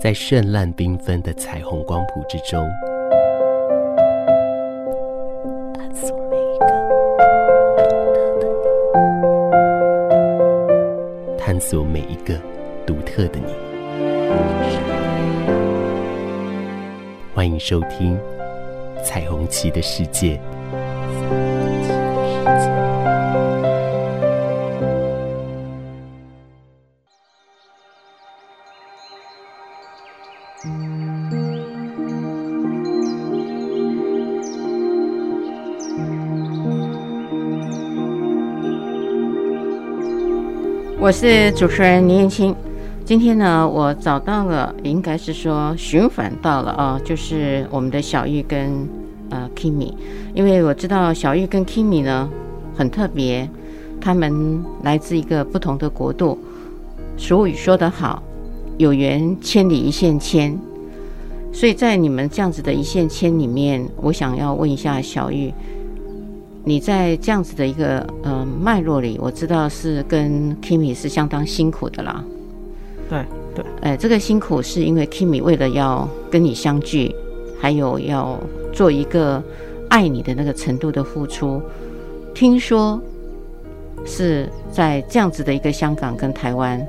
[0.00, 2.66] 在绚烂缤纷的彩虹光谱之中，
[5.74, 6.66] 探索每一个
[7.66, 8.08] 独特
[8.38, 8.48] 的
[11.28, 12.34] 你，探索每一个
[12.86, 13.52] 独特的你。
[17.34, 18.16] 欢迎收听
[19.02, 20.36] 《彩虹旗的世界》。
[41.08, 42.54] 我是主持人林燕青，
[43.02, 48.86] 今天呢，我找到了，应该是说寻访到了啊，就是我们的小玉跟
[49.30, 49.94] 呃 Kimi，
[50.34, 52.28] 因为我知道小玉跟 Kimi 呢
[52.76, 53.48] 很特别，
[53.98, 56.38] 他们来自一个不同的国度。
[57.16, 58.22] 俗语说得好，
[58.76, 60.58] 有缘千里一线牵，
[61.54, 65.54] 所以在你们这样子的一线牵里面，我想要问一下小玉。
[66.68, 72.22] 你在这样子的一个呃脉络里，我知道是跟 Kimi 是相当辛苦的啦。
[73.08, 73.24] 对
[73.54, 77.14] 对，哎，这个辛苦是因为 Kimi 为了要跟你相聚，
[77.58, 78.38] 还有要
[78.70, 79.42] 做一个
[79.88, 81.62] 爱你的那个程度的付出。
[82.34, 83.00] 听说
[84.04, 86.86] 是在这样子的一个香港跟台湾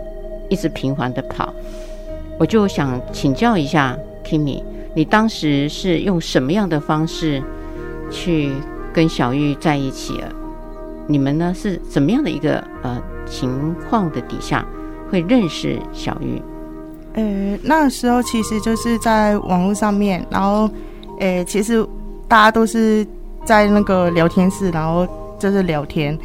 [0.50, 1.54] 一直频繁的跑，
[2.38, 4.62] 我就想请教一下 Kimi，
[4.94, 7.42] 你当时是用什么样的方式
[8.12, 8.52] 去？
[8.94, 10.30] 跟小玉在一起了，
[11.08, 14.66] 你们呢是怎么样的一个呃情况的底下
[15.10, 16.42] 会认识小玉？
[17.14, 20.70] 呃，那时候其实就是在网络上面，然后
[21.20, 21.86] 呃，其实
[22.28, 23.06] 大家都是
[23.46, 26.18] 在那个聊天室，然后就是聊天，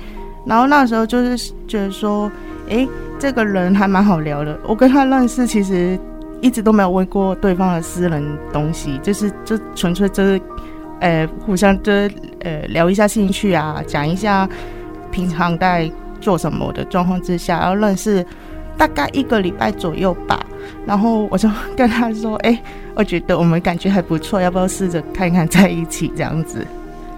[0.45, 2.31] 然后那时候就是觉得说，
[2.69, 2.87] 哎，
[3.19, 4.59] 这个人还蛮好聊的。
[4.67, 5.99] 我跟他认识，其实
[6.41, 10.41] 一直都没有问过对方的私人东西，就是就纯粹就是。
[11.01, 12.11] 呃，互相的
[12.41, 14.49] 呃聊一下兴趣啊，讲一下
[15.11, 15.91] 平常在
[16.21, 18.25] 做什么的状况之下，然后认识
[18.77, 20.45] 大概一个礼拜左右吧。
[20.87, 22.59] 然后我就跟他说：“哎，
[22.95, 26.67] 我觉得我们感觉还不错，要不要试着看看在一起这样子？”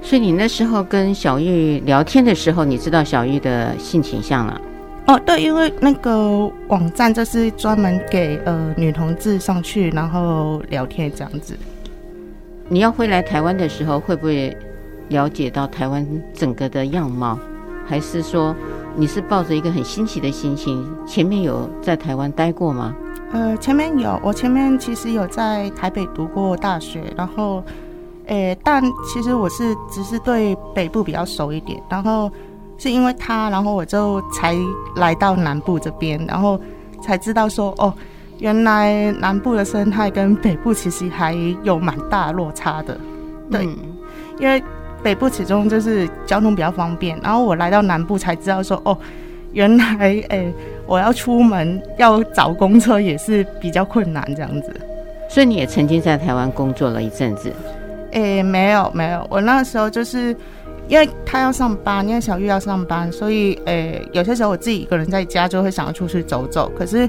[0.02, 4.60] 所以你那时候跟小玉聊天的时候，你知道小玉的性倾向了？
[5.06, 11.56] 哦，对，因为那个网站就是专门给呃女同志上去然后聊天这样子。
[12.68, 14.56] 你要回来台湾的时候，会不会
[15.08, 16.04] 了解到台湾
[16.34, 17.38] 整个的样貌？
[17.86, 18.52] 还是说
[18.96, 20.84] 你是抱着一个很新奇的心情？
[21.06, 22.96] 前面有在台湾待过吗？
[23.30, 27.62] 呃，前面有，我前面其实有在台北读过大学，然后，
[28.26, 28.82] 诶，但
[29.12, 32.28] 其实我是只是对北部比较熟一点，然后
[32.78, 34.56] 是因为他，然后我就才
[34.96, 36.60] 来到南部这边，然后
[37.00, 37.94] 才知道说，哦。
[38.38, 42.98] 原来南部的生态跟北部其实还有蛮大落差的，
[43.50, 43.76] 对，嗯、
[44.38, 44.62] 因为
[45.02, 48.96] 北部始终就是交通比较方便，然后我来到南部才知道说，哦，
[49.52, 50.54] 原来诶、欸，
[50.86, 54.74] 我要出门要找公车也是比较困难这样子。
[55.30, 57.50] 所以你也曾经在台湾工作了一阵子？
[58.12, 60.36] 诶、欸，没有没有，我那时候就是
[60.88, 67.08] 因为他要上班，因为小玉要上班，所以诶、欸，有些时候我自己一个人在家就会想要出去走走，可是。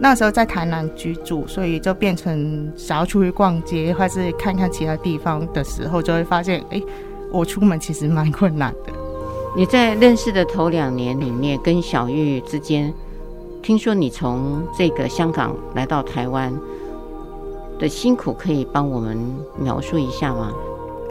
[0.00, 6.80] 那时候在台南居住，所以就变成想要出去逛街，或是看看其他地方的时候，就会发现，哎，
[7.32, 8.92] 我出门其实蛮困难的。
[9.56, 12.94] 你在认识的头两年里面，跟小玉之间，
[13.60, 16.54] 听说你从这个香港来到台湾
[17.80, 19.18] 的辛苦，可以帮我们
[19.58, 20.52] 描述一下吗？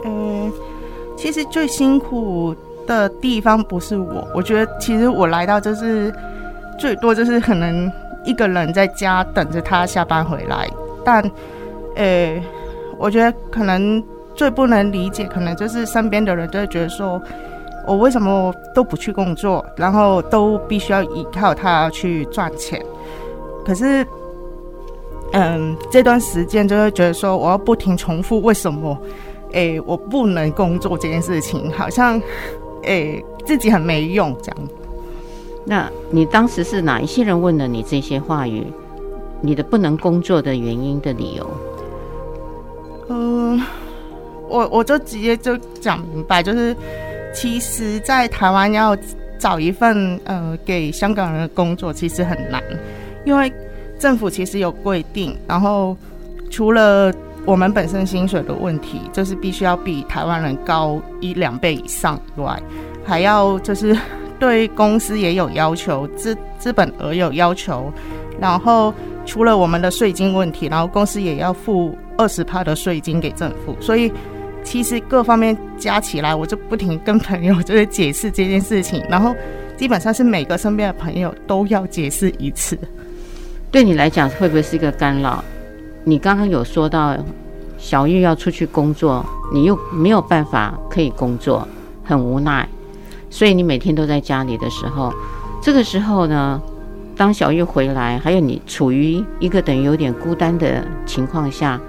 [0.04, 0.50] 嗯，
[1.14, 2.54] 其实最辛苦
[2.86, 6.10] 的地方不是我，我觉得其实我来到就是
[6.80, 7.92] 最多就是可能。
[8.24, 10.68] 一个人在家等着他下班回来，
[11.04, 11.22] 但，
[11.96, 12.42] 呃、
[12.98, 14.02] 我觉得可能
[14.34, 17.20] 最不能理解，可能就是身边的人都会觉得说，
[17.86, 22.84] 我为什么都不去工作，然后都必须要依靠他去赚钱。
[23.64, 24.06] 可是，
[25.32, 28.98] 嗯，这段时间就会觉得说，我要不停重复为什么，
[29.52, 32.20] 哎、我不能工作这件事情，好像，
[32.84, 34.56] 哎、自己很没用这样。
[35.70, 38.66] 那你当时是哪一些人问了你这些话语？
[39.42, 41.46] 你的不能工作的原因的理由？
[43.08, 43.62] 嗯，
[44.48, 46.74] 我我就直接就讲明白，就是
[47.34, 48.96] 其实，在台湾要
[49.38, 52.62] 找一份呃给香港人的工作，其实很难，
[53.26, 53.52] 因为
[53.98, 55.94] 政府其实有规定，然后
[56.50, 57.12] 除了
[57.44, 62.58] 我们本身薪水的问题，就是必须要比台湾人高一两倍以上以外，
[63.04, 63.94] 还要就是。
[64.38, 67.92] 对公司也有要求，资资本额有要求，
[68.40, 68.92] 然后
[69.26, 74.12] 除了我们的税金问题，然后公司也要付二十趴的税金给政府，所以
[74.62, 79.34] 其实各方面加起来，我就不停跟朋友就是解释这件事情，然后
[79.76, 82.78] 基本上是每个身边的朋友都要解释一次。
[83.70, 85.42] 对你来讲会不会是一个干扰？
[86.04, 87.16] 你刚刚有说到
[87.76, 91.66] 小玉要出去工作，你又没有办法可以工作，
[92.02, 92.66] 很无奈，
[93.30, 95.12] 所以你每天都在家里的时候，
[95.62, 96.60] 这个时候呢，
[97.16, 101.80] 当小玉回来，还有你处于一个等于有点孤单的情况下，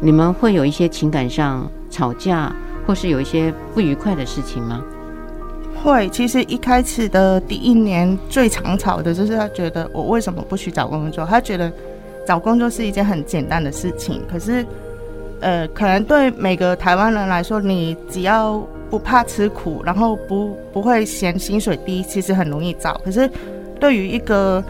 [0.00, 2.52] 你们会有一些情感上吵架，
[2.86, 4.82] 或是有一些不愉快的事情吗？
[5.82, 11.72] 会，其实一开始的第一年最常吵的就是他觉得我为什么不去找工作，他觉得
[12.24, 14.64] 找工作是一件很简单的事情，可是，
[15.40, 23.00] 呃，可能对每个台湾人来说，你只要不怕吃苦，然后不不会嫌薪水低，其实很容易找。
[23.02, 23.26] 可是，
[23.80, 24.62] 对于一个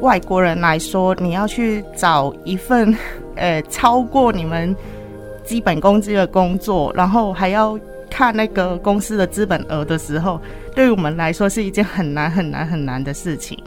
[0.00, 2.96] 外国人来说，你要去找一份
[3.34, 4.72] 呃超过你们
[5.42, 7.76] 基本工资的工作，然后还要
[8.08, 10.40] 看那个公司的资本额的时候，
[10.72, 13.58] 对于我们来说是一件很难很难很难的事情。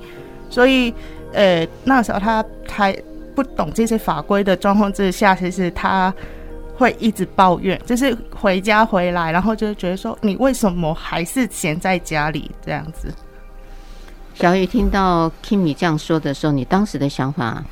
[0.49, 0.93] 所以，
[1.33, 2.97] 呃，那时候他还
[3.35, 6.13] 不懂这些法规的状况之下，其实他。
[6.77, 13.11] 会一直抱怨，就是回家回来，然后就觉得说，你为什么还是闲在家里这样子？
[14.35, 17.63] 小雨听到 Kimmy 这样说的时候，你当时的想法？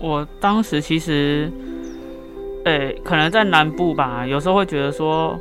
[0.00, 1.52] 我当时其实，
[2.64, 5.38] 诶，可能在南部吧，有时候会觉得说，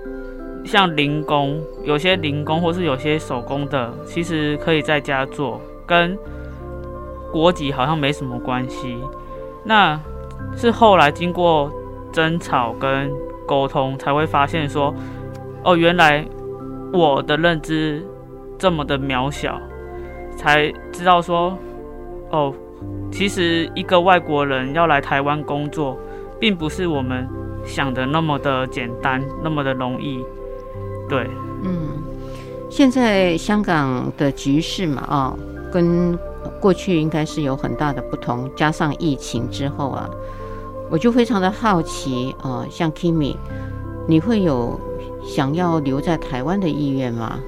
[0.66, 6.18] 像零工，有些零工或是有些手工的，其实可以在家做，跟
[7.32, 8.98] 国籍好像没什么关系。
[9.64, 9.98] 那
[10.58, 11.72] 是后来经过
[12.18, 13.12] 争吵跟
[13.46, 14.92] 沟通，才会发现说，
[15.64, 16.26] 哦，原来
[16.92, 18.04] 我的认知
[18.58, 19.62] 这么的渺小，
[20.36, 21.56] 才知道说，
[22.32, 22.52] 哦，
[23.12, 25.96] 其实一个外国人要来台湾工作，
[26.40, 27.30] 并不是我们
[27.64, 30.26] 想的那么的简单，那么的容易。
[31.08, 31.28] 对，
[31.64, 32.02] 嗯，
[32.68, 35.40] 现在香港的局势嘛，啊、哦，
[35.72, 36.18] 跟
[36.60, 40.10] 过去应该是有很大的不同，加上疫情之后啊。
[40.90, 43.36] 我就非常的好奇，呃，像 Kimi，
[44.08, 44.80] 你会有
[45.22, 47.40] 想要留在台湾的意愿吗？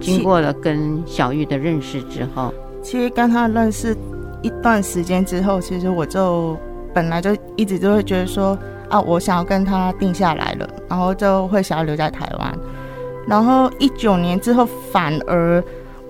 [0.00, 3.94] 经过了跟小玉的认识之后，其实跟他认识
[4.42, 6.56] 一段时间之后，其实我就
[6.94, 8.56] 本来就一直就会觉得说，
[8.88, 12.58] 啊，我想要跟他定下来了，然后就会想要留在台湾。
[13.26, 15.62] 然后一九年之后，反而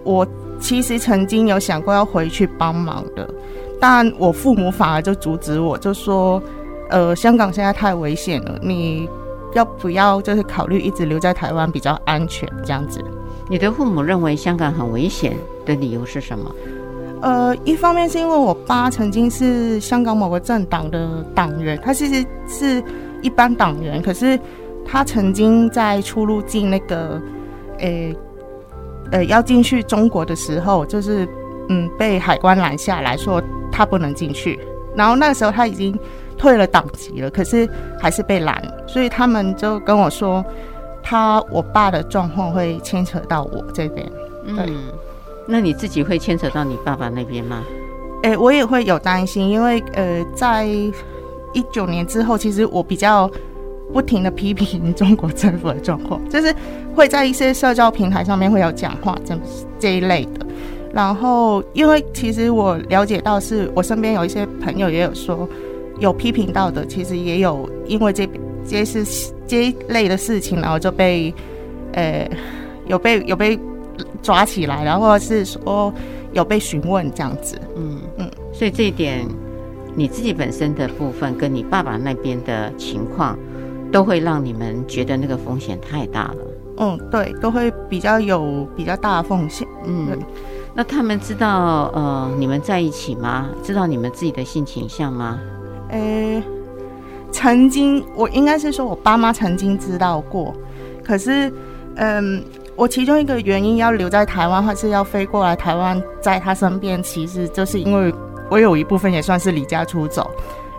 [0.05, 0.25] 我
[0.61, 3.29] 其实曾经有想过要回去帮忙的，
[3.81, 6.41] 但我父母反而就阻止我，就说。
[6.91, 9.09] 呃，香港现在太危险了，你
[9.55, 13.03] 要不要就是考虑一直留在台湾比较安全这样子？
[13.51, 16.55] 你的父母认为香港很危险的理由是什么？
[17.21, 22.83] 呃，一方面是因为我爸曾经是香港某个政党的党员，他其实是
[23.23, 24.39] 一般党员，可是
[24.87, 27.21] 他曾经在出入境那个，
[27.81, 28.15] 呃，
[29.13, 31.29] 呃，要进去中国的时候，就是
[31.69, 33.43] 嗯被海关拦下来说
[33.73, 34.59] 他不能进去，
[34.95, 35.99] 然后那个时候他已经。
[36.39, 37.69] 退了党籍了，可是
[37.99, 40.45] 还是被拦，所以他们就跟我说，
[41.03, 44.11] 他我爸的状况会牵扯到我这边。
[44.47, 44.57] 嗯，
[45.47, 47.65] 那你自己会牵扯到你爸爸那边吗？
[48.23, 53.31] 哎、欸，我也会有担心，因为呃，在一九年之后，其实我比较
[53.93, 56.55] 不停的批评中国政府的状况，就是
[56.95, 59.37] 会在一些社交平台上面会有讲话这
[59.79, 60.47] 这一类的。
[60.93, 65.49] 然后，因为其实我了解到，是我身边有一些朋友也有说。
[65.99, 68.29] 有批评到的，其实也有因为这
[68.67, 71.35] 这是这一类的事情，然后就被
[71.93, 72.29] 呃
[72.87, 73.59] 有被有被
[74.23, 75.93] 抓起来，然后是说
[76.33, 77.61] 有被询问这样子。
[77.77, 79.27] 嗯嗯，所以这一点
[79.95, 83.37] 你自己本身的部分，跟你爸爸那边的情况，
[83.91, 86.37] 都会让你们觉得那个风险太大了。
[86.77, 89.67] 嗯，对，都会比较有比较大的风险。
[89.85, 90.17] 嗯，
[90.75, 93.49] 那他们知道呃你们在一起吗？
[93.65, 95.41] 知道你们自己的性倾向吗？
[95.91, 96.43] 诶、
[97.33, 100.55] 曾经我应该是说，我爸妈曾经知道过，
[101.05, 101.53] 可是，
[101.97, 102.43] 嗯，
[102.77, 108.13] 我其中一个原因要留在台湾，或是要飞过来台湾，在他身边，其实就是因为
[108.51, 110.31] 我有一部分也算是离家出走。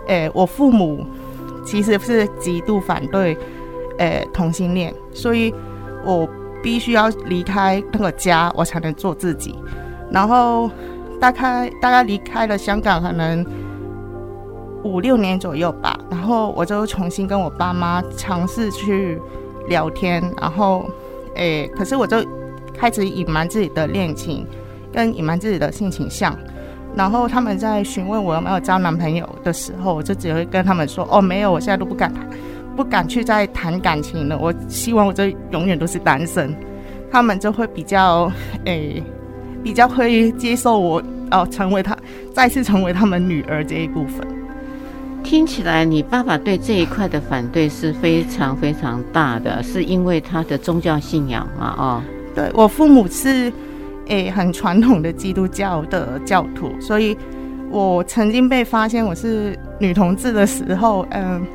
[0.06, 1.04] 诶、我父母
[1.64, 3.36] 其实是极度反对，
[3.98, 5.52] 诶、同性恋，所以
[6.04, 6.28] 我
[6.62, 9.54] 必须要离开那个家，我才能做自己。
[10.10, 10.70] 然后
[11.20, 13.44] 大概大概离开了香港，可能。
[14.82, 19.20] 五六年左右吧，然后我就重新跟我爸妈尝试去
[19.68, 20.84] 聊天，然后，
[21.34, 22.16] 诶、可是我就
[22.74, 24.46] 开始隐瞒自己的恋情，
[24.92, 26.36] 跟隐瞒自己的性倾向。
[26.96, 32.12] 然后他们在询问我有没有交男朋友的时候，我就只会跟他们说：“哦，没有，我现在都不敢，
[32.74, 34.36] 不敢去再谈感情了。
[34.36, 36.52] 我希望我这永远都是单身。”
[37.12, 38.30] 他们就会比较
[38.64, 39.02] 诶，
[39.62, 41.96] 比较会接受我哦，成为他
[42.32, 44.26] 再次成为他们女儿这一部分。
[45.22, 51.74] 听起来你爸爸对这一块的反对是非常非常大的，是因为他的宗教信仰嘛？
[51.78, 52.02] 哦，
[52.34, 53.52] 对，我父母是
[54.06, 57.16] 诶很传统的基督教的教徒，所以
[57.70, 61.46] 我曾经被发现我是女同志的时候，嗯，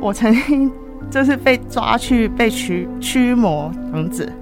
[0.00, 0.70] 我曾经
[1.10, 4.32] 就是被抓去被驱驱魔这样子。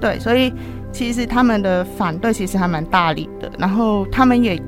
[0.00, 0.52] 对，所以
[0.92, 4.60] 其实他们的反对其实还蛮大力的，然后他们也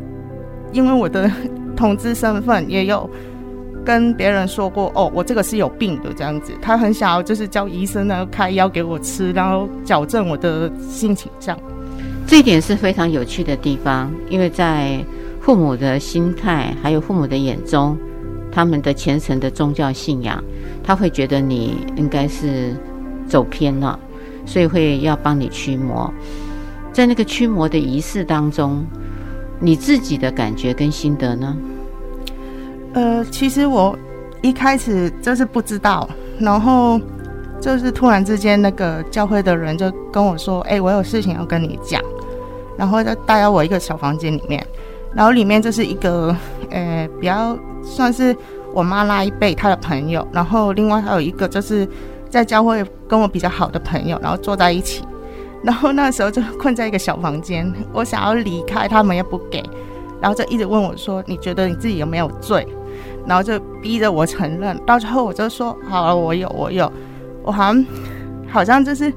[0.73, 1.31] 因为我的
[1.77, 3.09] 同志身份，也有
[3.85, 11.59] 跟别人说过，哦，我这个是有病的这样子，他很想要就是叫医生呢开药给我吃，然后矫正我的性倾向。
[12.27, 15.05] 这一点是非常有趣的地方，因为在
[15.41, 17.99] 父母的心态还有父母的眼中，
[18.51, 20.43] 他们的虔诚的宗教信仰，
[20.83, 22.75] 他会觉得你应该是
[23.27, 23.99] 走偏了。
[24.45, 26.13] 所以会要帮你驱魔，
[26.93, 28.85] 在那个驱魔的仪式当中，
[29.61, 31.57] 你自己的感觉跟心得呢？
[32.95, 33.97] 呃，其实我
[34.43, 36.09] 一开始就是不知道，
[36.39, 37.01] 然后
[37.61, 42.03] 就是突然之间，那个教会的人就跟我说：“哎，我有事情要跟你讲。”
[42.77, 44.67] 然后就带到我一个小房间里面，
[45.15, 46.35] 然后里面就是一个
[46.71, 48.37] 呃，比较算是
[48.73, 51.89] 我妈那一辈她的朋友，然后另外还有一个就是。
[52.33, 55.05] 在教会跟我比较好的朋友，然后坐在一起，
[55.63, 59.63] 然后那时候就困在一个小房间，我想要离开，他们也不给，
[60.19, 62.67] 然后就一直问我说：“你觉得你自己有没有罪？”
[63.27, 64.79] 然后就逼着我承认。
[64.87, 66.91] 到最后我就说：“好了，我有，我有，
[67.43, 67.87] 我好像
[68.49, 69.13] 好像就是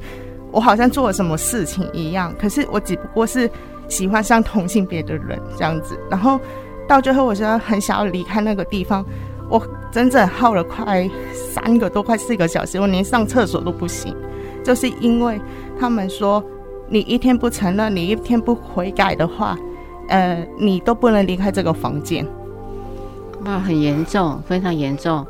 [0.51, 3.49] 我好像做了什么事情一样，可是我只不过是
[3.87, 6.39] 喜欢上同性别的人这样子。”然后
[6.87, 9.05] 到最后，我现在很想要离开那个地方。
[9.47, 14.11] 我整整耗了快三个多、快四个小时，我连上厕所都不行，
[14.63, 15.39] 就是因为
[15.79, 16.43] 他们说，
[16.89, 19.55] 你一天不承认，你一天不悔改的话，
[20.09, 22.25] 呃，你都不能离开这个房间。
[23.45, 25.25] 哇，很严重，非常严重。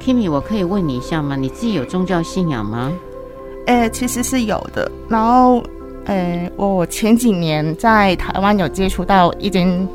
[0.00, 1.36] Kimmy，我可以问你一下吗？
[1.36, 2.92] 你自己有宗教信仰吗？
[3.66, 4.90] 呃，其实是有的。
[5.08, 5.62] 然后，
[6.04, 9.88] 呃，我前几年在台湾有接触到一间，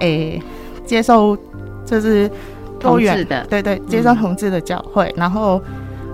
[0.00, 0.42] 呃，
[0.84, 1.36] 接受
[1.84, 2.30] 就是。
[2.78, 5.06] 多元的，对对，接受同志的教会。
[5.06, 5.58] 嗯、然后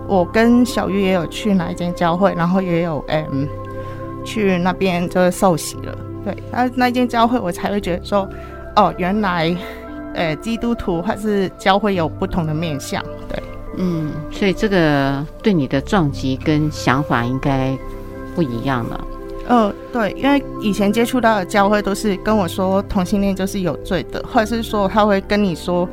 [0.07, 3.49] 我跟小玉也有去哪一间教会，然后也有嗯
[4.25, 5.99] 去那边就是受洗了。
[6.25, 8.29] 对，那那间教会我才会觉得说，
[8.77, 9.55] 哦，原来
[10.15, 13.03] 呃基督徒还是教会有不同的面向。
[13.29, 13.43] 对，
[13.79, 17.77] 嗯，所以这个对你的撞击跟想法应该
[18.35, 19.05] 不一样了。
[19.49, 25.89] 呃，对，因为以前接触到的教会都是跟我说同性恋就是有罪的，或者是说他会跟你说。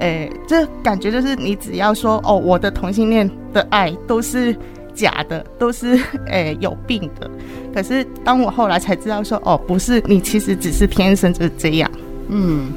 [0.00, 4.54] 诶，这感觉就是你只要说哦，我的同性恋的爱都是
[4.92, 7.30] 假的，都是诶有病的。
[7.72, 11.88] 可是当我后来才知道说哦，不是，你其实只是天生就是这样。
[12.26, 12.72] 嗯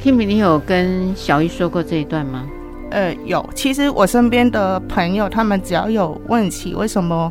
[0.00, 2.46] ，Kimmy，你有跟小玉说过这一段吗？
[2.90, 3.46] 呃，有。
[3.54, 7.30] 其实我身边的朋友，他们只要有问起为什么，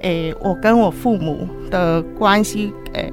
[0.00, 3.12] 诶，我跟我父母的关系，诶。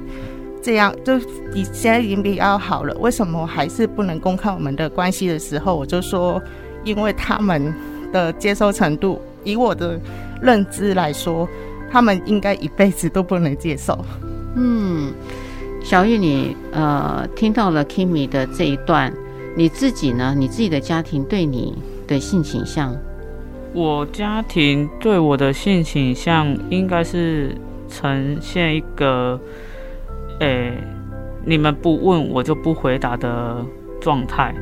[0.62, 1.16] 这样就
[1.54, 6.42] 比现在已经比较好了，为什么还是不能公开我们的关系的时候，我就说，
[6.82, 7.72] 因为他们
[8.12, 9.96] 的接受程度，以我的
[10.42, 11.48] 认知来说，
[11.88, 13.96] 他们应该一辈子都不能接受。
[14.56, 15.12] 嗯，
[15.86, 19.14] 小玉你，呃听到了 Kimmy 的这一段，
[19.54, 20.34] 你自己呢？
[20.36, 21.74] 你自己的家庭对你
[22.08, 22.92] 的性倾向？
[23.72, 27.56] 我家庭对我的性倾向应该是
[27.88, 29.38] 呈现一个。
[30.40, 30.72] 诶，
[31.44, 33.64] 你们不问我就不回答的
[34.00, 34.52] 状态，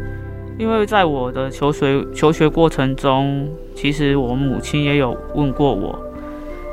[0.58, 5.98] 因为在我的求学求学过程中，其实我母亲也有问过我，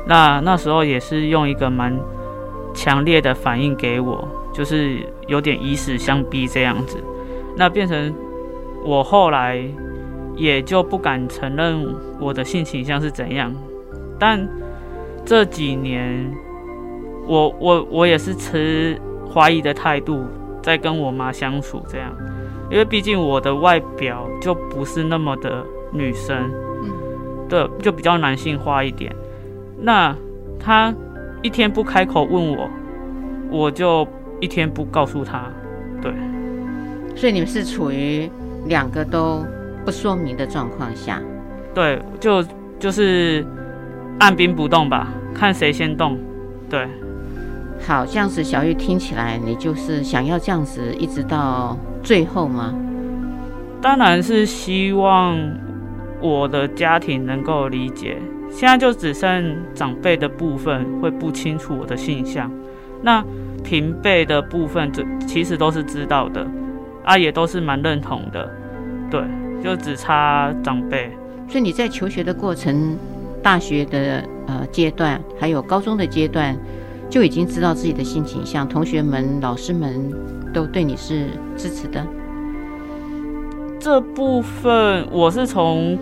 [0.06, 1.98] 那那时候也是用一个蛮
[2.74, 6.98] 强烈的反应给我，就是有点以死相逼这样子，
[7.56, 8.14] 那变成
[8.84, 9.62] 我后来
[10.36, 11.86] 也就不敢承认
[12.20, 13.54] 我的性倾向是怎样，
[14.18, 14.48] 但
[15.24, 16.32] 这几年。
[17.24, 19.00] 我我我也是持
[19.32, 20.24] 怀疑的态度
[20.60, 22.12] 在跟我妈相处，这样，
[22.68, 26.50] 因为毕竟我的外表就不是那么的女生，
[26.82, 26.90] 嗯，
[27.48, 29.14] 对，就比较男性化一点。
[29.78, 30.12] 那
[30.58, 30.92] 她
[31.42, 32.68] 一天不开口问我，
[33.52, 34.04] 我就
[34.42, 35.44] 一天不告诉他，
[36.02, 36.12] 对。
[37.14, 38.28] 所以你们是处于
[38.66, 39.46] 两个都
[39.84, 41.22] 不说明的状况下？
[41.72, 42.44] 对，就
[42.76, 43.46] 就是
[44.18, 46.18] 按兵不动吧，看谁先动，
[46.68, 46.88] 对。
[47.86, 52.74] 好，这样子小玉听起来，你就是想要这样子一直到最后吗？
[53.80, 55.38] 当然是希望
[56.20, 58.16] 我的家庭能够理解。
[58.50, 62.50] 现在就只剩长辈的部分会不清楚我的性向，
[63.02, 63.24] 那
[63.62, 66.46] 平辈的部分这其实都是知道的，
[67.04, 68.50] 啊，也都是蛮认同的，
[69.10, 69.22] 对，
[69.62, 71.10] 就只差长辈。
[71.48, 72.96] 所以你在求学的过程，
[73.42, 76.56] 大学的呃阶段，还有高中的阶段，
[77.10, 80.10] 就已经知道自己的性倾向，同学们、老师们
[80.52, 81.26] 都对你是
[81.56, 82.06] 支持的。
[83.78, 85.98] 这部分我是从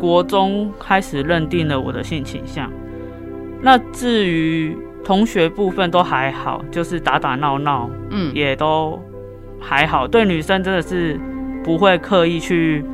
[0.00, 2.70] 国中开始认定了我的性倾向。
[3.60, 4.76] 那至于
[5.06, 9.00] 同学部分都还好，就是打打闹闹，嗯，也都
[9.60, 10.08] 还好。
[10.08, 11.16] 对女生真的是
[11.62, 12.84] 不会刻意去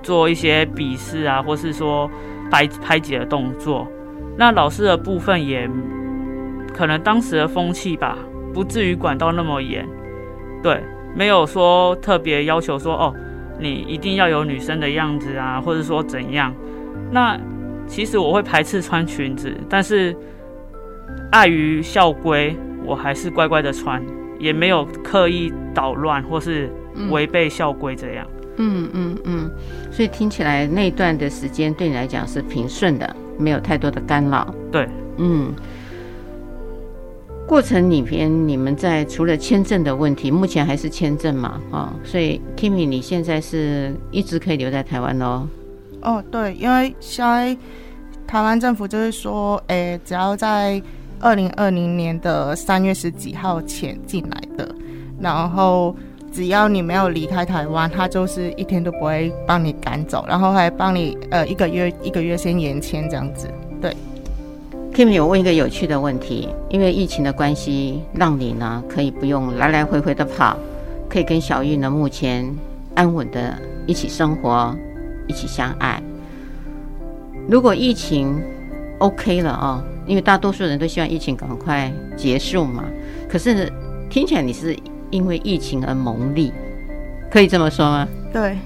[0.00, 2.08] 做一些鄙视啊，或是说
[2.52, 3.88] 排排挤的动作。
[4.36, 5.68] 那老师的部分也。
[6.72, 8.16] 可能当时的风气吧，
[8.54, 9.84] 不至于管到那么严，
[10.62, 10.80] 对，
[11.16, 13.12] 没有说特别要求说哦，
[13.58, 16.54] 你一定要有女生的样子啊，或者说怎样。
[17.10, 17.36] 那
[17.88, 20.16] 其实我会排斥穿裙子，但是
[21.30, 24.02] 碍于校规，我还是乖乖的穿，
[24.38, 26.70] 也没有刻意捣乱或是
[27.10, 28.26] 违背校规这样。
[28.56, 29.50] 嗯嗯嗯，
[29.90, 34.54] 所以听起来那段的时间对你来讲是平顺的，没有太多的干扰。
[34.70, 35.54] 对，嗯。
[37.46, 41.60] 过程里边，你们在除了签证的问题，目前还是签证嘛？
[41.72, 45.48] 哦，所以 Kimmy，你现在是一直可以留在台湾喽？
[46.02, 47.56] 哦，对，因为现在
[48.24, 50.80] 台湾政府就是说，诶，只要在
[51.20, 54.74] 二零二零年的三月十几号前进来的，
[55.20, 55.94] 然后
[56.32, 63.48] 只要你没有离开台湾，他就是一天都不会帮你赶走，然后还帮你呃一个月一个月先延签这样子，
[63.80, 63.94] 对。
[64.94, 70.56] Kimmy，我问一个有趣的问题，因为疫情的关系，让你呢可以不用来来回回的跑，
[71.08, 72.44] 可以跟小玉呢目前
[72.94, 74.74] 安稳的一起生活，
[75.28, 76.02] 一起相爱。
[77.48, 78.42] 如果疫情
[78.98, 82.84] OK 了哦，因为大多数人都希望疫情赶快结束嘛。
[83.28, 83.72] 可是
[84.08, 84.76] 听起来你是
[85.10, 86.52] 因为疫情而蒙利，
[87.30, 88.08] 可以这么说吗？
[88.32, 88.58] 对。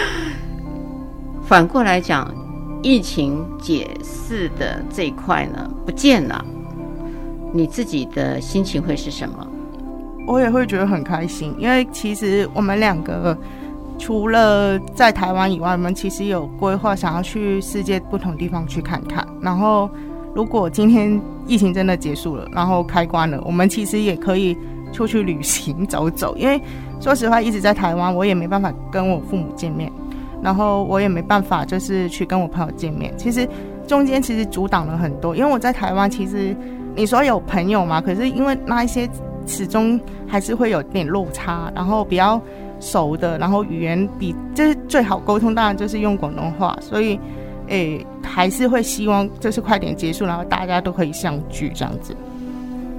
[1.46, 2.34] 反过来讲。
[2.82, 6.44] 疫情解释的这一块呢，不见了，
[7.52, 9.44] 你自己的心情会是什么？
[10.24, 13.36] 我也会觉得很开心，因为其实我们两个
[13.98, 19.26] 除了在台湾以外，我们其实有规划想要去世界不同地方去看看。
[19.40, 19.90] 然后，
[20.36, 24.54] 如果今天疫情真的结束了，然后开关了，我们其实也可以
[24.92, 26.36] 出去旅行走走。
[26.36, 26.60] 因为
[27.00, 29.90] 说实话，一直在台湾，我也没办法跟我父母见面。
[30.42, 33.10] 然后我也没办法，就是去跟我朋友见面。
[33.16, 33.48] 其实
[33.86, 36.54] 中间其实阻挡了很多，因为我在台湾，其实
[36.94, 39.08] 你说有朋友嘛，可是因为那一些
[39.46, 41.72] 始终还是会有点落差。
[41.74, 42.38] 然后比较
[42.78, 46.76] 熟的，然后语言比就是最好沟通，当然就是用广东话。
[46.82, 47.18] 所以，
[47.68, 52.14] 诶，还是会希望就是快点结束，然后大家都可以相聚这样子。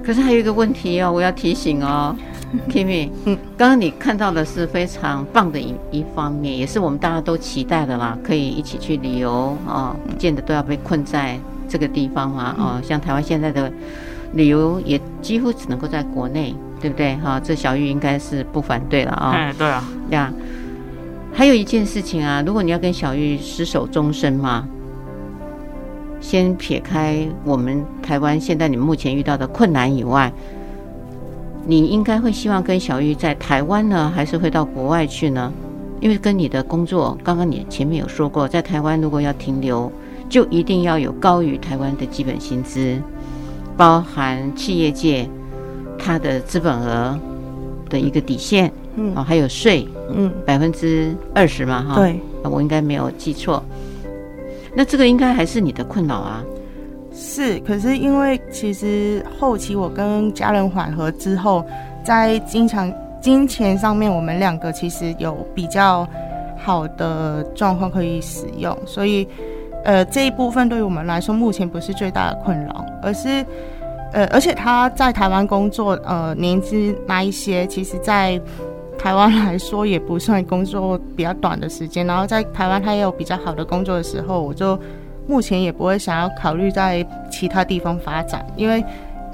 [0.04, 2.16] 可是还有一个问题哦，我要提醒哦。
[2.70, 13.70] Kimmy，嗯，刚刚你看到的是非常棒的一一方面，也是我们大家都期待的啦，可以一起去旅游啊，不见得都要被困在这个地方嘛，哦，像台湾现在的
[14.32, 17.16] 旅游也几乎只能够在国内，对不对？
[17.16, 19.32] 哈，这小玉应该是不反对了啊。
[19.32, 20.32] 哎，对啊，呀，
[21.32, 24.66] 还有一件事情啊，如果你要跟小玉厮守终身嘛，
[26.20, 30.32] 先撇开我们台湾现在你目前遇到的困难以外。
[31.64, 35.52] 你应该会希望跟小玉在台湾呢，还是会到国外去呢？
[36.00, 39.92] 因为跟你的工作，刚刚你前面有说过，在台湾如果要停留，
[40.28, 42.96] 就一定要有高于台湾的基本薪资，
[43.76, 45.28] 包含企业界
[45.98, 47.18] 它的资本额
[47.90, 48.72] 的一个底线，
[49.14, 53.62] 哦，还有税，嗯，百分之二十嘛，哈，对，我应该没有记错。
[54.74, 56.44] 那这个应该还是你的困扰啊。
[57.12, 61.64] 是，可是因为其实后期我跟家人缓和之后，
[62.04, 66.06] 在经常金钱上面，我们两个其实有比较
[66.56, 69.26] 好的状况可以使用，所以
[69.84, 73.44] 呃这一部分对于我们来说目前不是最大的困扰，而是
[74.12, 78.40] 呃而且他在台湾工作呃年资那一些，其实在
[78.98, 84.78] 台湾来说也不算工作比较短的时间，然后在台湾他也有比较好的工作的时候，我就。
[85.30, 88.82] 目前也不会想要考虑在其他地方发展，因为，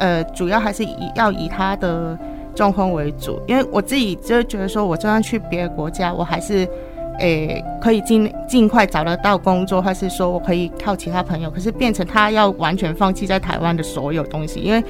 [0.00, 2.18] 呃，主要还是以要以他的
[2.52, 3.40] 状况为主。
[3.46, 6.68] 因为我自己就觉得说，我就算去别的国家，我还是，
[7.20, 11.48] 诶、可以尽尽快找得到工作，或是说我可以靠其他朋友。
[11.48, 14.82] 可是变成他要完全放弃在台湾的所有东西，因为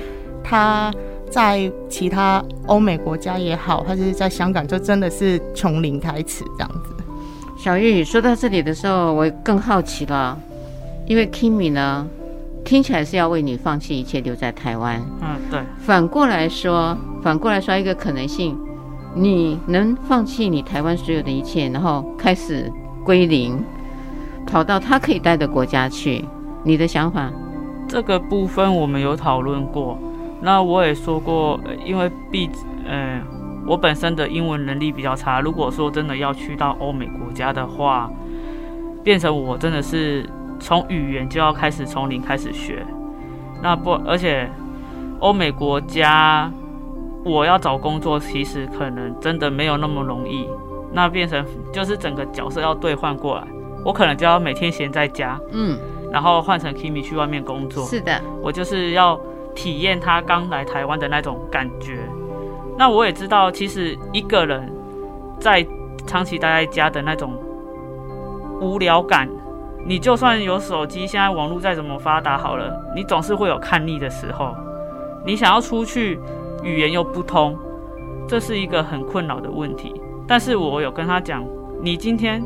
[0.42, 0.90] 他
[1.34, 6.94] 在其他欧美国家也好，还是在香港，就真的是从零开始这样子。
[7.56, 10.38] 小玉说到这里的时候，我更好奇了，
[11.08, 12.06] 因为 Kimi 呢，
[12.64, 15.02] 听起来是要为你放弃一切留在台湾。
[15.22, 15.58] 嗯，对。
[15.78, 18.56] 反过来说，反过来说一个可能性，
[19.12, 22.70] 你能放弃你台湾所有的一切，然后开始
[23.04, 23.60] 归零，
[24.46, 26.24] 跑到他可以待的国家去，
[26.62, 27.28] 你的想法？
[27.88, 29.98] 这个部分我们有讨论过。
[30.44, 32.48] 那我也说过，因为毕，
[32.86, 33.20] 呃。
[33.66, 38.10] 我本身的英文能力比较差，如果说真的要去到欧美国家的话，
[39.02, 40.28] 变成我真的是
[40.60, 42.84] 从语言就要开始从零开始学，
[43.62, 44.46] 那不，而且
[45.18, 46.52] 欧美国家
[47.24, 50.46] 我要找工作，其实可能真的没有那么容易。
[50.92, 53.46] 那变成就是整个角色要兑换过来，
[53.82, 55.78] 我可能就要每天闲在家，嗯，
[56.12, 57.82] 然后换成 Kimi 去外面工作。
[57.86, 59.18] 是的，我就是要
[59.54, 61.98] 体验他刚来台湾的那种感觉。
[62.76, 64.72] 那我也知道，其实一个人
[65.38, 65.66] 在
[66.06, 67.32] 长期待在家的那种
[68.60, 69.28] 无聊感，
[69.86, 74.54] 你就算有手机，现在网络再怎么发达好了，你总是会有看腻的时候。
[75.24, 76.18] 你想要出去，
[76.62, 77.56] 语言又不通，
[78.28, 80.00] 这是一个很困扰的问题。
[80.26, 81.44] 但是我有跟他讲，
[81.80, 82.42] 你今天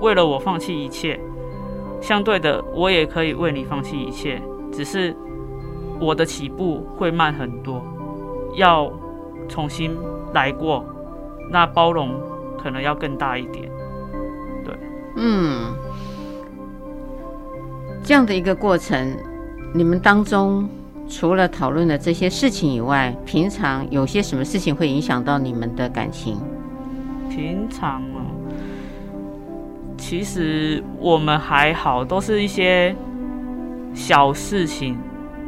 [0.00, 1.18] 为了我放弃一切，
[2.00, 4.40] 相对的，我也可以为你放弃一切，
[4.72, 5.16] 只是
[6.00, 7.82] 我的起步会慢很多，
[8.56, 8.90] 要。
[9.48, 9.90] 重新
[10.32, 10.84] 来过，
[11.50, 12.14] 那包容
[12.56, 13.68] 可能要更大一点。
[14.64, 14.72] 对，
[15.16, 15.74] 嗯，
[18.04, 19.12] 这样的一个过程，
[19.74, 20.68] 你们当中
[21.08, 26.38] 除了讨论的这些事情以外，平常有些什么事情会影响到你们的感情？
[27.28, 28.22] 平常啊，
[29.98, 32.94] 其实我们还好，都是一些
[33.94, 34.96] 小事情，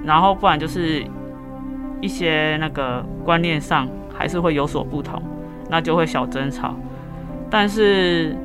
[0.05, 1.05] 然后不然就是。
[2.05, 5.23] 一些那个观念上还是会有所不同，
[5.71, 6.75] 那就会小争吵。
[7.49, 8.37] 但是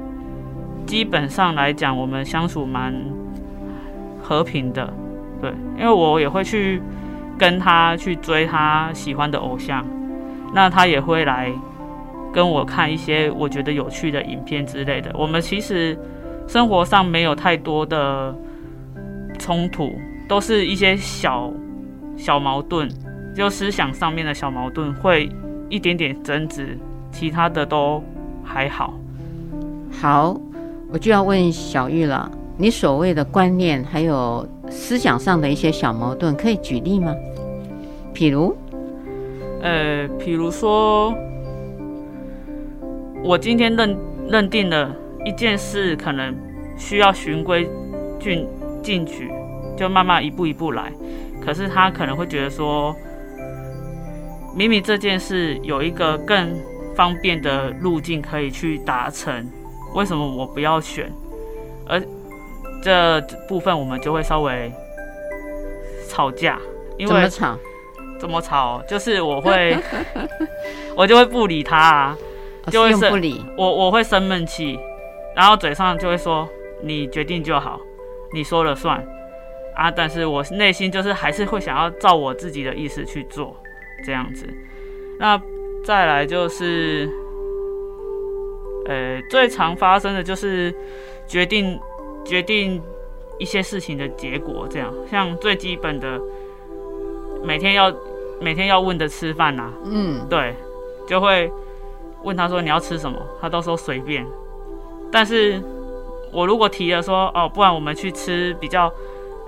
[0.86, 2.94] 基本上来讲，我们相处蛮
[4.22, 4.94] 和平的，
[5.42, 6.80] 对，因为我也会去
[7.36, 9.84] 跟他去追他喜欢的偶像，
[10.54, 11.52] 那他也会来
[12.32, 15.10] 跟我看一些我觉得有趣的影片之类的。
[15.16, 15.98] 我们其实
[16.48, 18.36] 生活上没有太多的
[19.40, 19.92] 冲突，
[20.28, 21.52] 都是一些小
[22.16, 22.90] 小矛盾。
[23.36, 25.30] 就思想上面的小矛盾会
[25.70, 26.76] 一点点争执，
[27.12, 28.04] 其他的都
[28.44, 28.96] 还好。
[29.92, 30.36] 好，
[30.92, 37.14] 我就要问小玉了，你所谓的观念还有思想上的一些小矛盾，可以举例吗？
[38.12, 38.58] 譬如，
[39.62, 41.14] 呃，比如说，
[43.24, 43.96] 我今天认
[44.28, 44.92] 认定了
[45.24, 46.36] 一件事，可能
[46.76, 47.70] 需要循规
[48.20, 48.48] 进
[48.82, 49.30] 进取，
[49.78, 50.92] 就慢慢一步一步来。
[51.46, 52.94] 可是他可能会觉得说。
[54.56, 56.60] 明明这件事有一个更
[56.96, 59.48] 方便的路径可以去达成，
[59.94, 61.14] 为什么我不要选？
[61.88, 62.02] 而
[62.82, 64.74] 这部分我们就会稍微
[66.10, 66.58] 吵架，
[66.98, 67.58] 因为怎么吵？
[68.18, 68.82] 怎么吵？
[68.90, 69.78] 就是我会，
[70.96, 72.18] 我就会不理他啊，
[72.72, 73.22] 就会生，
[73.56, 74.80] 我我会生闷气，
[75.36, 76.50] 然后嘴上就会说
[76.82, 77.80] 你决定就好，
[78.34, 79.06] 你说了算
[79.78, 83.56] 啊，但是我内心就是还是会想要照我自己的意思去做。
[84.06, 84.46] 这样子，
[85.18, 85.42] 那
[85.84, 87.10] 再来就是，
[88.86, 90.72] 呃，最常发生的就是
[91.26, 91.80] 决定
[92.24, 92.80] 决定
[93.40, 96.22] 一些事情的结果，这样，像最基本的，
[97.44, 97.92] 每天要
[98.40, 100.54] 每天要问的吃饭呐，嗯，对，
[101.08, 101.52] 就会
[102.22, 104.24] 问他说你要吃什么，他都说随便，
[105.12, 105.60] 但是
[106.32, 108.94] 我如果提了说哦，不然我们去吃比较，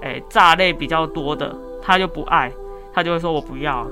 [0.02, 2.52] 诶，炸类比较多的，他就不爱，
[2.94, 3.86] 他就会说我不要。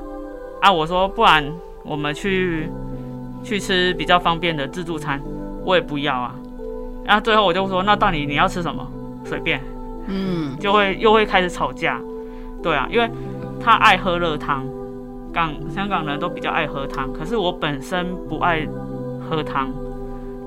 [0.62, 1.44] 啊，我说不然
[1.84, 2.70] 我们去
[3.44, 5.22] 去吃比较方便的自助餐，
[5.64, 6.36] 我也不要啊。
[7.06, 8.86] 然后最后我就说，那到底你要吃什么？
[9.24, 9.62] 随便。
[10.08, 12.02] 嗯，就会又会开始吵架。
[12.64, 13.10] 对啊，因为
[13.62, 14.66] 他爱喝热汤，
[15.32, 18.66] 港香港人都比较爱喝汤，可是我本身不爱
[19.30, 19.70] 喝汤。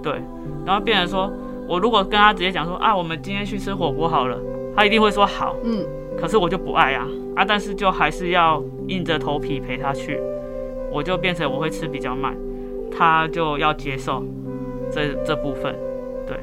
[0.03, 0.20] 对，
[0.64, 1.33] 然后变成说
[1.68, 4.38] 我如果跟他直接讲说啊，我们今天去吃火锅好了，
[4.76, 5.56] 他一定会说好。
[5.64, 5.85] 嗯。
[6.18, 7.44] 可是我就不爱啊啊！
[7.46, 10.20] 但是就还是要硬着头皮陪他去，
[10.92, 12.37] 我就变成我会吃比较慢，
[12.90, 14.22] 他就要接受
[14.92, 15.74] 这这部分。
[16.26, 16.37] 对，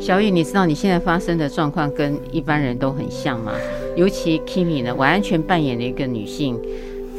[0.00, 3.52] 小雨，你知道你现在发生的状况跟一般人都很像吗？
[3.94, 6.58] 尤其 Kimi 呢，完全扮演了一个女性，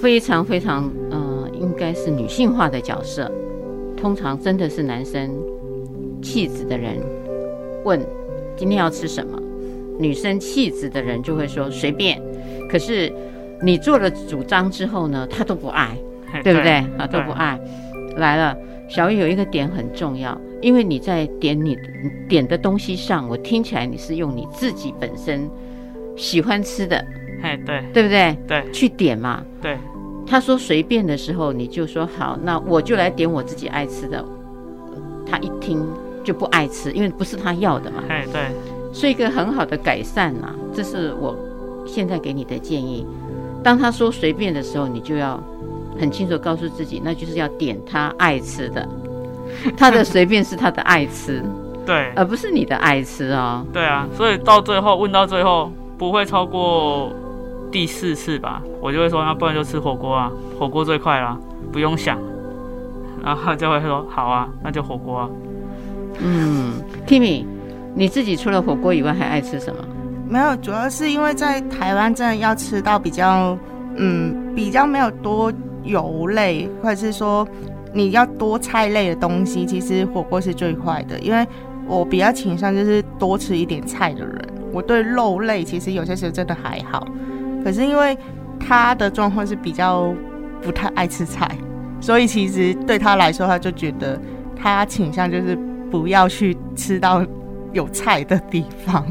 [0.01, 3.31] 非常非常嗯、呃，应该是女性化的角色。
[3.95, 5.31] 通常真的是男生
[6.21, 6.97] 气质的人
[7.85, 8.05] 问
[8.57, 9.39] 今天要吃什么？
[9.99, 12.21] 女生气质的人就会说随便，
[12.69, 13.11] 可是
[13.61, 15.97] 你做了主张之后呢，他都不爱，
[16.43, 16.83] 对不对？
[16.97, 17.59] 啊，都不爱。
[18.17, 21.77] 来了，小玉有一个点很重要，因为你在点你
[22.27, 25.49] 点的东西上，我听起来你是用你自己本身
[26.15, 27.03] 喜欢吃的，
[27.41, 28.37] 哎，对，对不对？
[28.47, 29.43] 对，去点嘛。
[29.61, 29.77] 对，
[30.27, 34.23] 他说随便的时候，你就说好，那我就来点我自己爱吃的。
[35.25, 35.83] 他一听
[36.23, 38.03] 就不爱吃，因为不是他要的嘛。
[38.09, 38.41] 哎，对，
[38.93, 41.35] 是一个很好的改善呐，这是我
[41.85, 43.05] 现在给你的建议。
[43.63, 45.41] 当他说随便的时候，你就要
[45.99, 48.87] 很清楚告诉自己，那就是要点他爱吃的。
[49.77, 51.43] 他的随便是他的爱吃，
[51.85, 53.65] 对，而不是你的爱吃哦。
[53.73, 57.11] 对啊，所以到最后问到最后不会超过
[57.71, 61.37] 第四次吧，我就会说，那不然就吃火锅啊，火锅最快啦，
[61.71, 62.17] 不用想。
[63.23, 65.29] 然后就会说好啊，那就火锅啊。
[66.19, 66.73] 嗯
[67.07, 67.45] ，Kimi，
[67.95, 69.83] 你自己除了火锅以外还爱吃什么？
[70.27, 73.57] 没有，主要是因为在台湾真的要吃到比较，
[73.95, 75.53] 嗯，比较没有多
[75.83, 77.47] 油类，或者是说
[77.93, 81.19] 你要多菜类的东西，其实火锅是最快的。
[81.19, 81.45] 因为
[81.85, 87.07] 我比较倾向就是多吃一点菜的人，我对肉类其实有些时候真的还好。
[87.63, 88.17] 可是因为
[88.59, 90.11] 他的状况是比较
[90.61, 91.47] 不太爱吃菜，
[92.01, 94.19] 所以其实对他来说，他就觉得
[94.55, 95.55] 他倾向就是
[95.91, 97.23] 不要去吃到
[97.73, 99.05] 有菜的地方。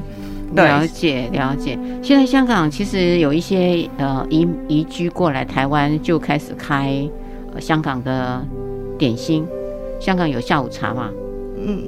[0.54, 7.08] 了解了解，现在香港其实有一些呃移移居过来台湾就开始开、
[7.54, 8.44] 呃、香港的
[8.98, 9.46] 点心，
[9.98, 11.08] 香港有下午茶嘛？
[11.56, 11.82] 嗯，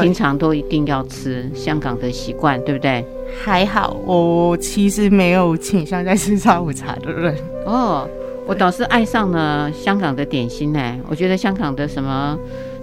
[0.00, 3.04] 平常都一定要吃香港的习惯，对不对？
[3.44, 7.36] 还好，我其实没有倾向在吃下午茶的人。
[7.66, 8.08] 哦，
[8.48, 10.96] 我倒是爱上了香港的点心呢。
[11.08, 12.36] 我觉得香港的什么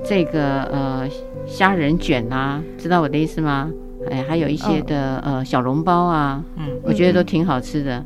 [0.08, 1.10] 这个呃
[1.45, 3.71] 虾仁卷啊，知道我的意思吗？
[4.10, 8.03] 哎，还有一些的、哦、呃小笼包啊，嗯，我觉得都挺好吃的。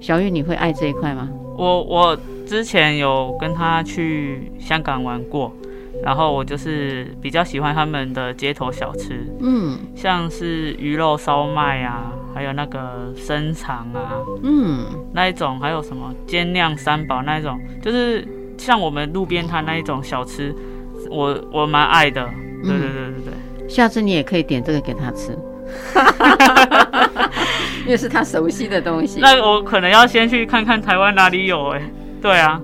[0.00, 1.28] 小玉，你会爱这一块吗？
[1.56, 5.54] 我我之前有跟他去香港玩过，
[6.02, 18.26] 然后我就是比较喜欢他们的街头小吃，嗯，像是鱼肉烧麦啊，还有那个生肠啊，嗯，那一种，还有什么煎酿三宝那一种，就是
[18.58, 20.54] 像我们路边摊那一种小吃，
[21.10, 22.28] 我我蛮爱的。
[22.62, 23.34] 对对对对对。
[23.34, 25.32] 嗯下次你也可以点这个给他吃，
[27.86, 29.18] 因为是他熟悉的东西。
[29.18, 31.90] 那我可能要先去看看台湾哪里有哎、欸。
[32.20, 32.60] 对啊，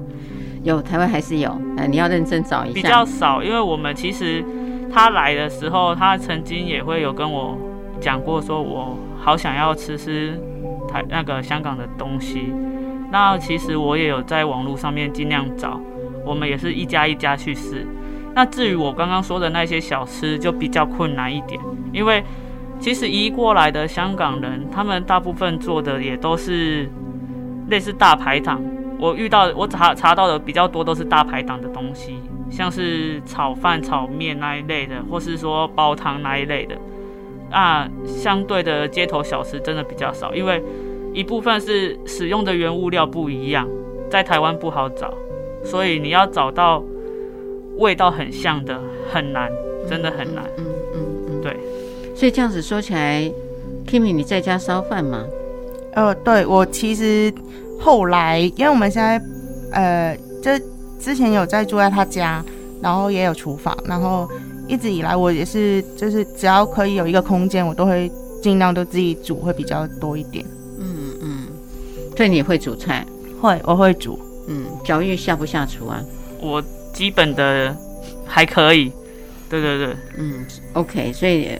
[0.64, 2.74] 有台湾还是有，哎，你要认真找一下。
[2.74, 4.44] 比较少，因为我们其实
[4.92, 7.56] 他来的时候，他曾经也会有跟我
[8.00, 10.38] 讲过，说我好想要吃吃
[10.92, 12.52] 台那个香港的东西。
[13.10, 15.80] 那其实我也有在网络上面尽量找，
[16.26, 17.86] 我们也是一家一家去试。
[18.38, 21.60] 那至于我刚刚说的那些小吃，就比较困难一点，
[21.92, 22.22] 因为
[22.78, 26.88] 其实移过来的香港人，他们大部分做的也都是
[27.68, 28.62] 类似大排档。
[28.96, 32.14] 我遇到我查查到的比较多都是大排档的东西，
[32.48, 36.76] 像是炒饭、炒面那一类的，或是说煲汤那一类的。
[37.50, 40.62] 啊，相对的街头小吃真的比较少，因为
[41.12, 43.66] 一部分是使用的原物料不一样，
[44.08, 45.12] 在台湾不好找，
[45.64, 46.84] 所以你要找到。
[47.78, 49.50] 味道很像的很难，
[49.88, 50.44] 真的很难。
[50.58, 50.64] 嗯
[50.94, 51.56] 嗯，嗯，嗯对。
[52.14, 53.30] 所以这样子说起来
[53.86, 55.24] ，Kimi，你在家烧饭吗？
[55.94, 57.32] 呃，对，我其实
[57.78, 59.20] 后来，因为我们现在
[59.72, 60.58] 呃，这
[61.00, 62.44] 之前有在住在他家，
[62.82, 64.28] 然后也有厨房，然后
[64.66, 68.10] 一直以来我也是，就是只要可以有一个空间，我都会
[68.42, 70.44] 尽量都自己煮，会比较多一点。
[70.78, 71.46] 嗯嗯。
[72.16, 73.06] 所以你会煮菜？
[73.40, 74.18] 会，我会煮。
[74.48, 76.02] 嗯，小玉下不下厨啊？
[76.40, 76.62] 我。
[76.92, 77.76] 基本的
[78.26, 78.92] 还可以，
[79.48, 81.58] 对对对，嗯，OK，所以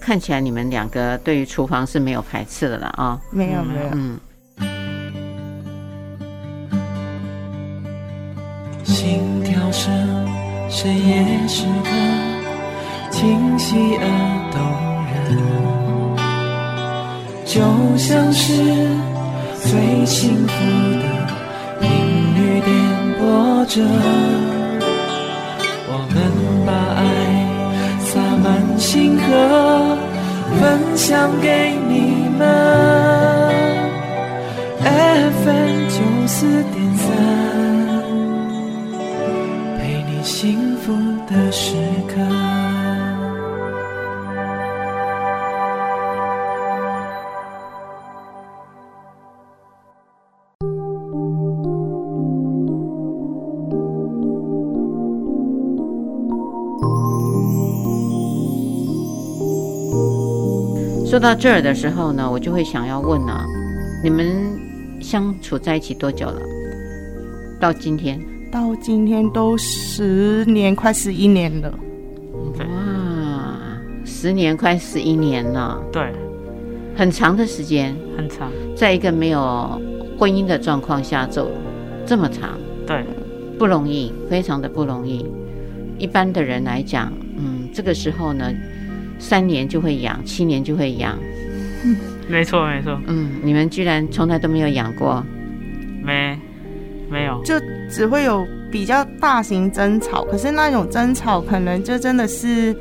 [0.00, 3.20] 看起来你们两个对于厨房是没有排斥的了啊、哦？
[3.30, 4.18] 没有没有，嗯。
[8.84, 9.92] 心跳声，
[10.68, 11.90] 深夜时刻，
[13.10, 14.04] 清晰而
[14.52, 14.60] 动
[15.10, 15.16] 人，
[17.46, 17.62] 就
[17.96, 18.52] 像是
[19.62, 20.52] 最幸福
[21.00, 21.04] 的
[21.80, 21.88] 频
[22.34, 22.70] 率点
[23.18, 24.53] 播着。
[26.14, 27.02] 能把爱
[28.00, 29.96] 洒满星河，
[30.60, 33.23] 分享给你们。
[61.14, 63.46] 说到这儿的时候呢，我就会想要问啊，
[64.02, 64.34] 你们
[65.00, 66.42] 相处在一起多久了？
[67.60, 68.20] 到今天？
[68.50, 71.72] 到今天都十年，快十一年了。
[72.58, 73.56] 哇，
[74.04, 75.80] 十年快十一年了。
[75.92, 76.12] 对，
[76.96, 78.50] 很长的时间，很长。
[78.74, 79.80] 在一个没有
[80.18, 81.48] 婚姻的状况下走
[82.04, 83.04] 这么长，对，
[83.56, 85.24] 不容易，非常的不容易。
[85.96, 88.52] 一般的人来讲，嗯，这个时候呢，
[89.18, 91.18] 三年就会养，七年就会养。
[92.28, 92.98] 没错，没错。
[93.06, 95.24] 嗯，你们居然从来都没有养过？
[96.02, 96.38] 没，
[97.10, 97.40] 没有。
[97.44, 97.54] 就
[97.90, 102.74] 只会有比较大型争吵，可是那种争吵可能就真的是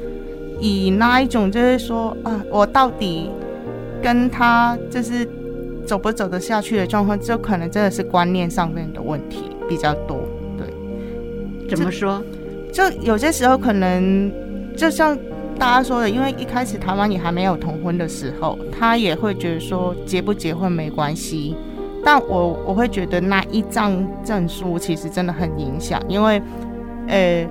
[0.60, 3.30] 以那一种，就是说啊，我到底
[4.02, 5.28] 跟他就是
[5.86, 10.26] 走不走得下去的状况，就可能真的是观念上面的问题比较多。
[10.58, 12.24] 对，怎么说？
[12.72, 14.32] 就有些时候可能
[14.76, 15.18] 就像
[15.64, 21.56] 大家说的，因为一开始台湾也还没有同婚的时候，他也会觉得说结不结婚没关系。
[22.04, 26.42] 但我我会觉得那一张证书其实真的很影响，因为
[27.08, 27.48] 呃，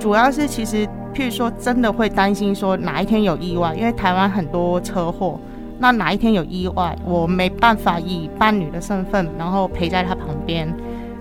[0.00, 5.38] 主要是其实譬如说真的会担心说哪一天有意外，因为台湾很多车祸，
[5.78, 10.68] 那哪一天有意外，我没办法以伴侣的身份然后陪在他旁边，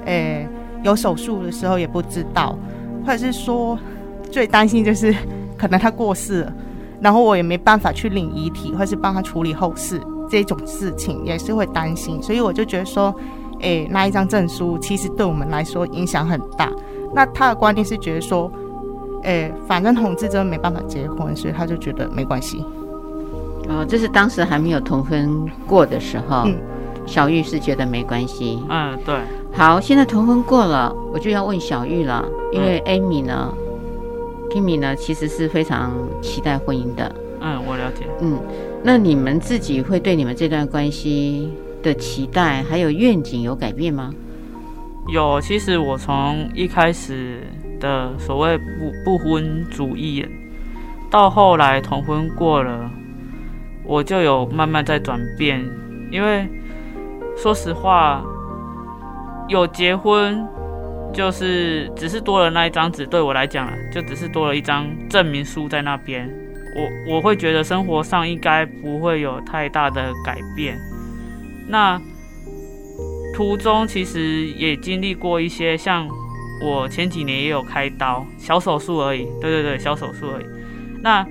[0.06, 0.44] 呃，
[0.82, 2.58] 有手术的时候也不知道。
[3.06, 3.78] 或者是说，
[4.32, 5.14] 最担心就是
[5.64, 6.54] 可能他过世了，
[7.00, 9.98] 然后我也没办法去领遗体，或是帮他处理后事
[10.30, 12.22] 这种事情，也是会担心。
[12.22, 13.16] 所以我就觉得说，
[13.62, 16.70] 诶，那一张证书其实对我们来说影响很大。
[17.16, 18.52] 那他的观点是觉得说，
[19.24, 22.66] 诶，反正同志真的没办法结婚，所以他就觉得没关系。
[23.70, 26.58] 哦，这是当时还没有同婚过的时候，嗯、
[27.06, 28.62] 小玉是觉得没关系。
[28.68, 29.16] 嗯，对。
[29.54, 33.63] 好，现在同婚过了，我就要问小玉了，因为艾米呢、嗯、
[34.54, 37.12] Kimi 呢，其实是非常期待婚姻的。
[37.42, 38.06] 嗯，我了解。
[38.22, 38.40] 嗯，
[38.84, 44.14] 那你们自己会对你们这段关系的期待还有愿景有改变吗？
[45.08, 47.40] 有，其实我从一开始
[47.80, 48.64] 的所谓不
[49.04, 50.24] 不婚主义，
[51.10, 52.92] 到后来同婚过了，
[53.84, 55.60] 我就有慢慢在转变，
[56.12, 56.48] 因为
[57.36, 58.24] 说实话。
[59.50, 60.48] 有结婚，
[61.14, 66.30] 就是只是多了那一张纸，对我来讲啊，就只是多了一张证明书在那边。
[66.76, 70.78] 我我会觉得生活上应该不会有太大的改变。
[71.68, 72.02] 那
[73.36, 76.08] 途中其实也经历过一些，像
[76.62, 79.26] 我前几年也有开刀，小手术而已。
[79.40, 80.46] 对对对，小手术而已。
[81.02, 81.26] 那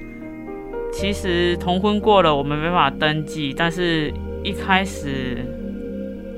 [0.93, 4.13] 其实同婚过了，我们没办法登记，但是
[4.45, 5.39] 一开始。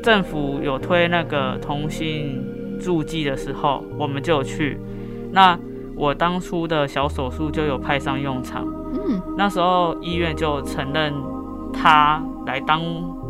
[0.02, 2.44] 政府有推那个同性
[2.80, 4.78] 注记的时候，我们就有去。
[5.32, 5.58] 那
[5.96, 8.66] 我当初的小手术就有派上用场。
[8.92, 11.12] 嗯，那时候医院就承认
[11.72, 12.80] 他来当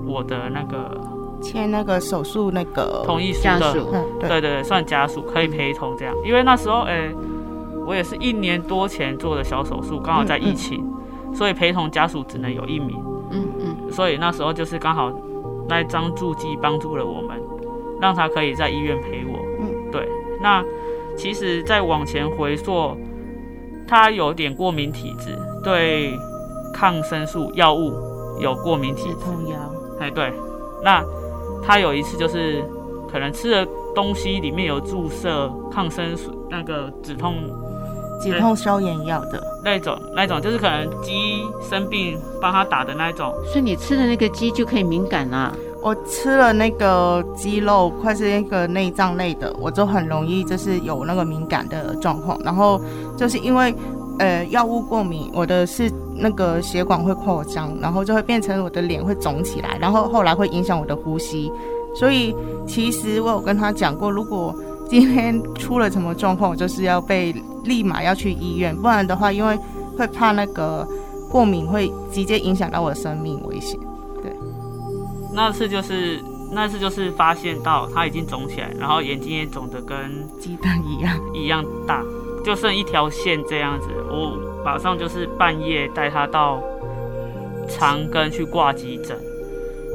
[0.07, 1.01] 我的那个
[1.41, 6.15] 签那个手术那个同意书的，嗯、对对对，算家属可以陪同这样。
[6.25, 7.15] 因为那时候哎、欸，
[7.87, 12.97] 我也是一年多前做的小手术，刚好在疫情，嗯嗯、所以陪同家属只能有一名。
[13.31, 15.13] 嗯嗯，所以那时候就是刚好。
[15.67, 17.41] 那一张助记帮助了我们，
[17.99, 19.34] 让他可以在医院陪我。
[20.45, 20.63] 那
[21.17, 22.95] 其实再往前回溯，
[23.89, 25.31] 他有点过敏体质，
[25.63, 26.13] 对
[26.71, 27.91] 抗生素药物
[28.39, 29.15] 有过敏体质。
[29.15, 29.57] 止痛药。
[29.99, 30.31] 哎，对。
[30.83, 31.03] 那
[31.65, 32.63] 他有一次就是
[33.11, 37.37] 可能吃的东西里面有注射抗生素，那个止痛。
[38.21, 43.35] 止痛消炎药的那种，那种就是可能鸡生病帮他打的那种。
[43.45, 45.53] 所以你吃的那个鸡就可以敏感啊？
[45.85, 52.40] 我吃了那个鸡肉，或是那个内脏类的，我就很容易就是有那个敏感的状况。
[52.42, 52.81] 然后
[53.18, 53.75] 就是因为
[54.18, 61.53] 呃药物过敏，我的是那个血管会扩张，然后就会变成我的脸会肿起来，然后后来会影响我的呼吸。
[61.94, 62.35] 所以
[62.66, 64.55] 其实我有跟他讲过，如果
[64.88, 67.35] 今天出了什么状况，我就是要被。
[67.64, 69.59] 立马要去医院，不然的话，因为
[69.97, 70.87] 会怕那个
[71.31, 73.81] 过敏会直接影响到我的生命危险。
[75.35, 76.21] 对，那次就是
[76.53, 82.03] 那次就是发现到他已经肿起来，然后眼睛也肿得跟鸡蛋一样一样大，
[82.45, 83.89] 就剩一条线这样子。
[84.09, 86.63] 我马上就是半夜带他到
[87.69, 89.19] 长庚去挂急诊，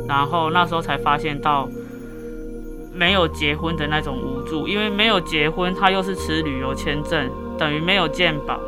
[0.07, 1.67] 然后那时候才发现到。
[2.91, 8.59] 没有结婚的那种无助，因为没有结婚，他又是持旅游签证，等于没有健保。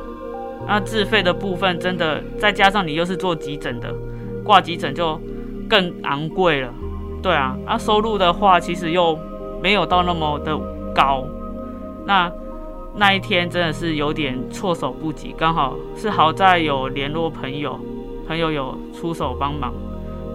[0.66, 3.94] 那自费的部分真的，再加上你又是做急诊的，
[4.42, 5.20] 挂急诊就
[5.72, 6.74] 更昂贵了。
[7.24, 9.18] 对啊，啊收入的话，其实又
[9.64, 10.60] 没有到那么的
[10.94, 11.24] 高。
[12.06, 12.30] 那
[12.96, 17.80] 那一天真的是有点措手不及，刚好是好在有联络朋友，
[18.28, 19.74] 朋友有出手帮忙。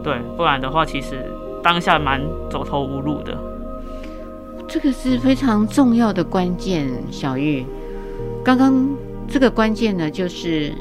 [0.03, 1.25] 对，不然的话，其实。
[1.63, 3.37] 当下蛮走投无路的。
[4.69, 7.67] 这个是非常重要的关键，小玉。
[8.45, 8.89] 刚刚
[9.27, 10.73] 这个关键呢，就是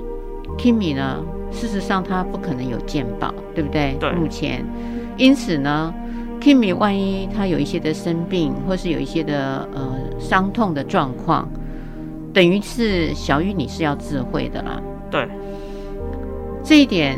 [0.59, 1.23] Kimi 呢，
[1.55, 3.95] 事实上他不可能有健保，对不对？
[3.99, 4.11] 对。
[4.11, 4.63] 目前，
[5.17, 5.93] 因此呢
[6.41, 11.49] ，Kimi 万一他有一些的生病，或是有一些的呃伤痛的状况，
[12.33, 14.81] 等于是小玉你是要自费的啦。
[15.09, 15.27] 对。
[16.61, 17.17] 这一点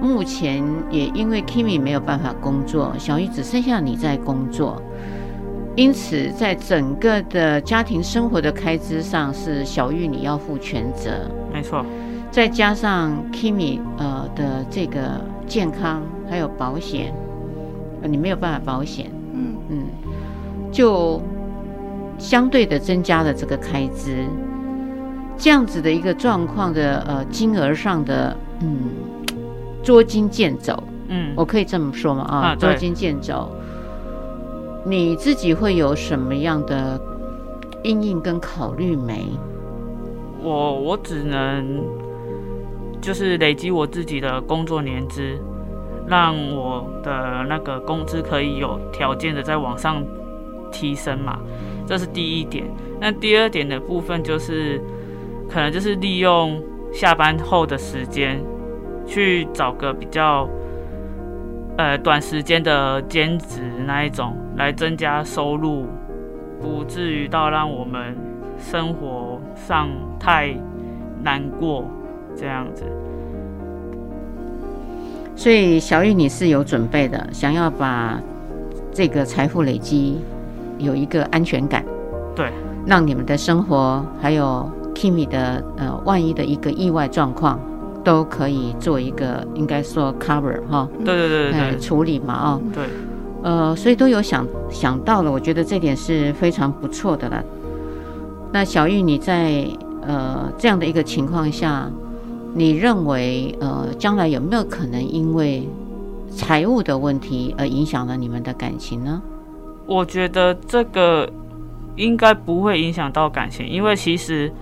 [0.00, 4.82] 目前也因为 Kimi 没有办法工作，小玉只剩下你在工作。
[5.76, 11.30] 因此，在整个的家庭生活的开支上，是小玉你要负全责。
[11.52, 11.86] 没错，
[12.38, 17.12] 再加上 Kimi 呃的这个健康还有保险，
[18.00, 19.86] 呃，你没有办法保险，嗯嗯，
[20.70, 21.20] 就
[22.16, 24.24] 相对的增加了这个开支。
[25.36, 28.82] 这样子的一个状况的呃金额上的嗯
[29.82, 32.22] 捉襟见肘，嗯，我可以这么说吗？
[32.22, 33.48] 啊，捉襟见肘。
[34.86, 37.00] 你自己会有什么样的
[37.82, 39.26] 因应跟考虑没？
[40.40, 41.82] 我我只能
[43.00, 45.38] 就是累积我自己的工作年资，
[46.06, 50.04] 让我的那个工资可以有条件的再往上
[50.70, 51.38] 提升嘛，
[51.86, 52.64] 这是第一点。
[53.00, 54.80] 那第二点的部分就是，
[55.48, 58.40] 可能就是利用下班后的时间
[59.06, 60.48] 去找个比较。
[61.80, 65.86] 呃，短时间的兼职那一种来增加收入，
[66.60, 68.16] 不至于到让我们
[68.58, 69.88] 生活上
[70.18, 70.52] 太
[71.22, 71.84] 难过
[72.38, 72.84] 这样子。
[75.34, 78.20] 所以小玉你是有准备的，想要把
[78.92, 80.18] 这个财富累积
[80.78, 81.84] 有一个安全感，
[82.34, 82.52] 对，
[82.86, 87.58] 让你们的生活还有 Kimi 的呃，万一的一个意外状况。
[88.04, 92.84] 都可以做一个，应该说 cover 哈，对对对对，对，处理嘛啊、哦，对，
[93.42, 97.44] 呃，所以都有想想到了，我觉得这点是非常不错的了。
[98.50, 99.66] 那小玉，你在
[100.06, 101.90] 呃这样的一个情况下，
[102.54, 105.68] 你认为呃将来有没有可能因为
[106.30, 109.22] 财务的问题而影响了你们的感情呢？
[109.86, 111.30] 我觉得这个
[111.96, 114.52] 应该不会影响到感情，因为其实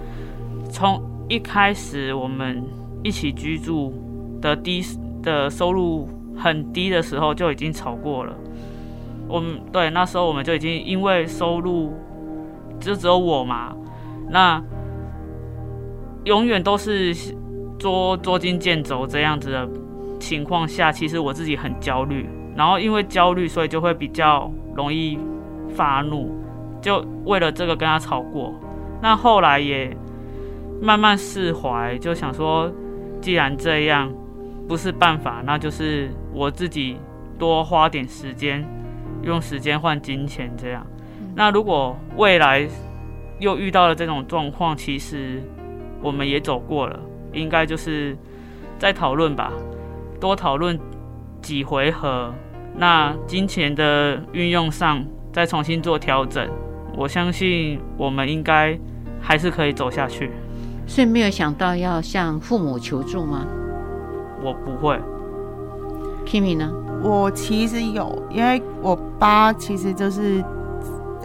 [0.71, 2.63] 从一开始我们。
[3.03, 3.93] 一起居住
[4.41, 4.83] 的低
[5.23, 8.35] 的收入很低的时候就已经吵过了。
[9.29, 11.93] 我们对那时候我们就已经因为收入
[12.81, 13.77] 就只有我嘛，
[14.29, 14.61] 那
[16.25, 17.15] 永远都是
[17.79, 19.69] 捉捉襟见肘这样子的
[20.19, 22.29] 情况下，其实我自己很焦虑。
[22.55, 25.19] 然后因为焦虑，所以就会比较容易
[25.75, 26.35] 发怒，
[26.81, 28.55] 就为了这个跟他吵过。
[29.03, 29.97] 那后来也
[30.81, 32.73] 慢慢释怀，就想说。
[33.19, 34.13] 既然这样
[34.69, 36.99] 不是办法，那就是我自己
[37.39, 38.65] 多花点时间，
[39.23, 40.87] 用时间换金钱这样。
[41.35, 42.69] 那如果未来
[43.41, 45.43] 又遇到了这种状况，其实
[46.03, 47.01] 我们也走过了，
[47.37, 48.17] 应该就是
[48.79, 49.53] 再讨论吧，
[50.19, 50.79] 多讨论
[51.41, 52.33] 几回合，
[52.75, 56.49] 那金钱的运用上再重新做调整，
[56.97, 58.79] 我相信我们应该
[59.21, 60.31] 还是可以走下去。
[60.87, 63.47] 所以没有想到要向父母求助吗？
[64.43, 64.99] 我不会。
[66.25, 66.73] Kimi 呢？
[67.03, 70.43] 我其实有，因为我爸其实就是，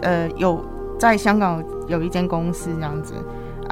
[0.02, 0.64] 呃，有
[0.98, 3.14] 在香港有一间公司这样子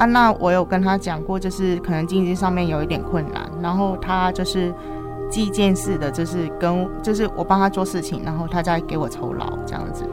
[0.01, 0.05] 啊。
[0.05, 4.73] 那我有跟他讲过，就是可能经济上面有一点困难，然后他就是
[5.29, 10.03] 寄件式的，就是跟就是我帮他做事情，然后他再给我酬劳这样子。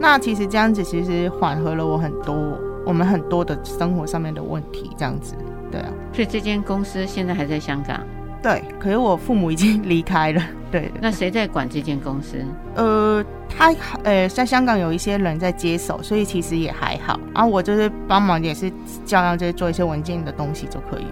[0.00, 2.58] 那其实这样子其实缓和了我很多。
[2.84, 5.36] 我们很多的生活上面的问题，这样子，
[5.70, 5.88] 对啊。
[6.12, 8.00] 所以这间公司现在还在香港？
[8.42, 10.42] 对，可是我父母已经离开了。
[10.72, 12.36] 对，那谁在管这间公司？
[12.74, 13.72] 呃，他
[14.02, 17.20] 呃，在香港有一些人在接手，所以其实也还好。
[17.34, 18.72] 然后我就是帮忙，也是
[19.04, 21.06] 照样就是做一些文件的东西就可以。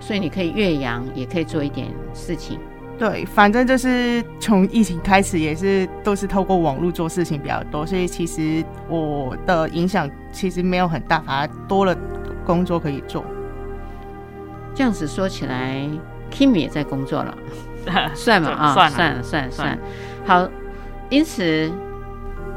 [0.00, 2.58] 所以你可以越洋，也可以做一点事情。
[2.98, 11.96] 对，反正就是从疫情开始，也是都是透过网络做事情比较多，所以其实我的影响其实没有很大，反而多了
[12.44, 13.24] 工作可以做。
[14.74, 15.88] 这样子说起来
[16.34, 17.38] ，Kimi 也在工作了，
[18.14, 19.78] 算嘛啊，算了算了算了算。
[20.26, 20.48] 好，
[21.08, 21.70] 因此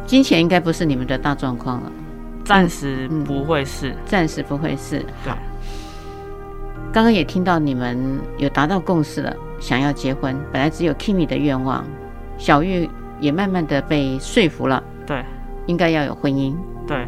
[0.05, 1.91] 金钱应该不是你们的大状况了，
[2.43, 4.99] 暂时不会是，嗯、暂时不会是。
[5.23, 5.33] 对，
[6.91, 9.35] 刚刚也听到你们有达到共识了。
[9.59, 11.83] 想要结婚，本来只有 Kimi 的愿望，
[12.37, 12.87] 小玉
[13.19, 14.83] 也慢慢的被说服了。
[15.05, 15.25] 对，
[15.65, 16.55] 应该要有婚姻。
[16.87, 17.05] 对，好，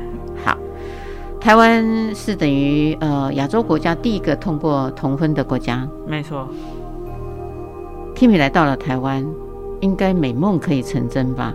[1.39, 5.87] 台湾是等于呃亚洲国家第一个通过同婚的国家。
[6.05, 6.47] 没错。
[8.15, 9.25] Kimi 来到了台湾，
[9.79, 11.53] 应该美梦可以成真吧？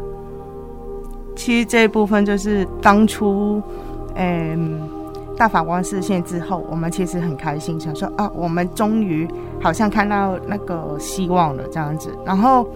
[1.37, 3.61] 其实这一部分就是当初，
[4.15, 4.81] 嗯，
[5.37, 9.29] 大法官视线之后，我们其实很开心，想说啊，我们终于
[9.61, 12.09] 好像看到那个希望了这样子。
[12.25, 12.67] 然后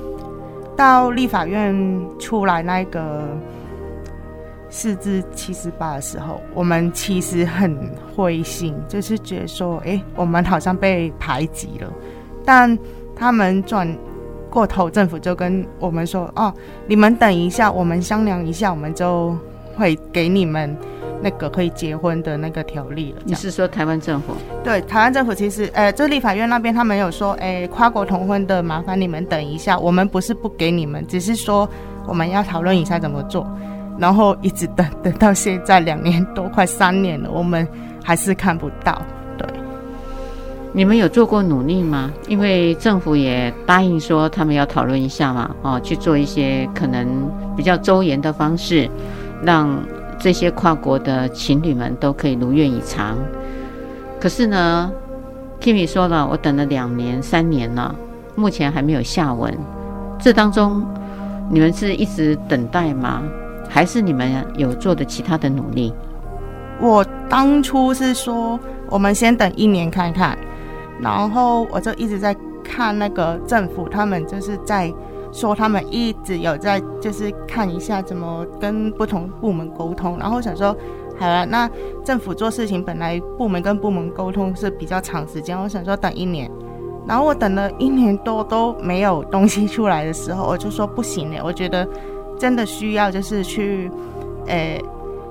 [0.76, 1.74] 到立法院
[2.18, 3.22] 出来那个
[4.71, 7.77] 释字七十八的时候，我们其实很
[8.14, 11.93] 灰心，就是觉得说，哎，我们好像被排挤了。
[12.45, 12.79] 但
[13.14, 13.89] 他们转。
[14.51, 16.53] 过头，政府就跟我们说：“哦，
[16.87, 19.37] 你们等一下，我们商量一下，我们就
[19.77, 20.75] 会给你们
[21.23, 24.33] 那个可以结婚的那个条例了。”你是说台湾政府？
[24.64, 31.69] 对，台湾政府其实，呃，这立法院那边他们有说：“哎，跨国同婚的，麻烦你们等一下，我们不是不给你们，只是说
[32.07, 33.47] 我们要讨论一下怎么做。”
[33.99, 37.66] 然后一直等等到现在两年多，快三年了，我们
[38.05, 39.03] 还是看不到。
[39.36, 39.46] 对
[40.72, 42.11] 你们有做过努力吗？
[42.28, 47.07] 因为政府也答应说他们要讨论一下嘛，哦，去做一些可能
[47.57, 48.88] 比较周延的方式，
[49.42, 49.68] 让
[50.18, 53.16] 这些跨国的情侣们都可以如愿以偿。
[54.20, 54.92] 可是呢
[55.61, 57.94] ，Kimi 说了，我等了两年、三年了，
[58.36, 59.53] 目前还没有下文。
[60.20, 60.84] 这当中，
[61.51, 63.22] 你们是一直等待吗？
[63.69, 65.93] 还是你们有做的其他的努力？
[66.81, 68.59] 我当初是说，
[68.89, 70.37] 我们先等一年看看。
[71.01, 74.93] 然后我就一直在看那个政府，他们就是在
[75.31, 80.19] 说，他们一直有在就是看一下怎么跟不同部门沟通。
[80.19, 80.77] 然后想说，
[81.19, 81.71] 好了，那
[82.05, 86.51] 政府做事情本来部门跟部门沟通是比较长时间，我想说等一年。
[87.07, 91.89] 然后我等了一年多都没有东西出来的时候，我就说不行了，我觉得
[92.39, 93.91] 真的需要就是去，
[94.47, 94.82] 诶。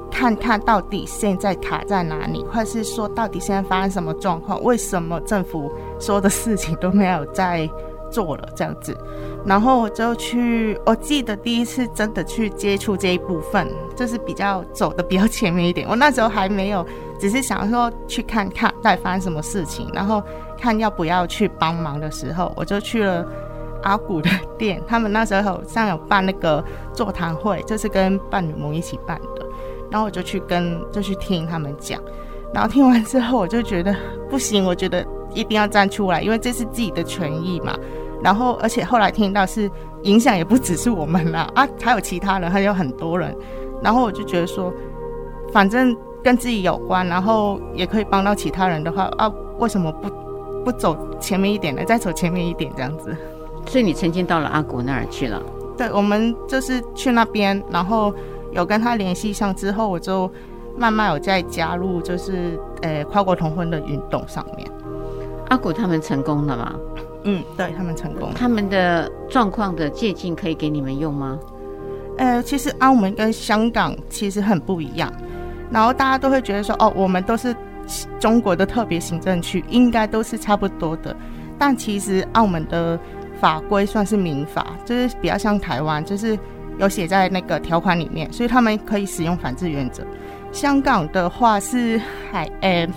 [0.09, 4.63] 看看到底现在卡在哪里，或是说到底现在发生什么状况？
[4.63, 7.69] 为什么政府说的事情都没有在
[8.09, 8.97] 做了这样子？
[9.45, 15.85] 然后我就去，我记得第一次真的去接触这一部分，就是比较走的比较前面一点。
[15.87, 16.83] 我那时候还没有，
[17.19, 20.23] 只是想说去看看到底发生什么事情，然后
[20.57, 23.27] 看要不要去帮忙的时候，我就去了
[23.83, 24.81] 阿古的店。
[24.87, 26.63] 他们那时候好像有办那个
[26.93, 29.45] 座谈会，就是跟伴侣盟一起办的。
[29.89, 32.01] 然后我就去跟，就去听他们讲，
[32.53, 33.95] 然后听完之后，我就觉得
[34.29, 37.73] 不行，我觉得一定要站出来，因为这是自己的权益嘛。
[38.21, 39.69] 然后，而且后来听到是
[40.01, 43.33] 影响也不只是我们啦，啊，还有其他人，还有很多人。
[43.81, 44.73] 然后我就觉得说，
[45.53, 50.09] 反正跟自己有关，然后也可以帮到其他人的话，啊，为什么不
[50.65, 51.85] 不走前面一点呢？
[51.85, 53.15] 再走前面一点这样子。
[53.67, 55.39] 所以你曾经到了阿古那儿去了？
[55.77, 58.11] 对，我们就是去那边，然后。
[58.53, 60.31] 有跟他联系上之后，我就
[60.75, 64.65] 慢慢有在加入，就是呃跨国同婚的运动上面。
[65.49, 66.73] 阿古他们成功了吗？
[67.23, 68.31] 嗯，对他们成功。
[68.33, 71.37] 他们的状况的借镜可以给你们用吗？
[72.17, 75.11] 呃，其实澳门跟香港其实很不一样，
[75.69, 77.53] 然后大家都会觉得说，哦，我们都是
[78.17, 81.15] 中国的特别行政区，应该都是差不多的。
[81.59, 82.97] 但其实澳门的
[83.39, 86.37] 法规算是民法，就是比较像台湾，就是。
[86.79, 90.05] 有写在那个条款里面，所以他们可以使用反制原则。
[90.51, 91.99] 香港的话是
[92.31, 92.87] 海，呃，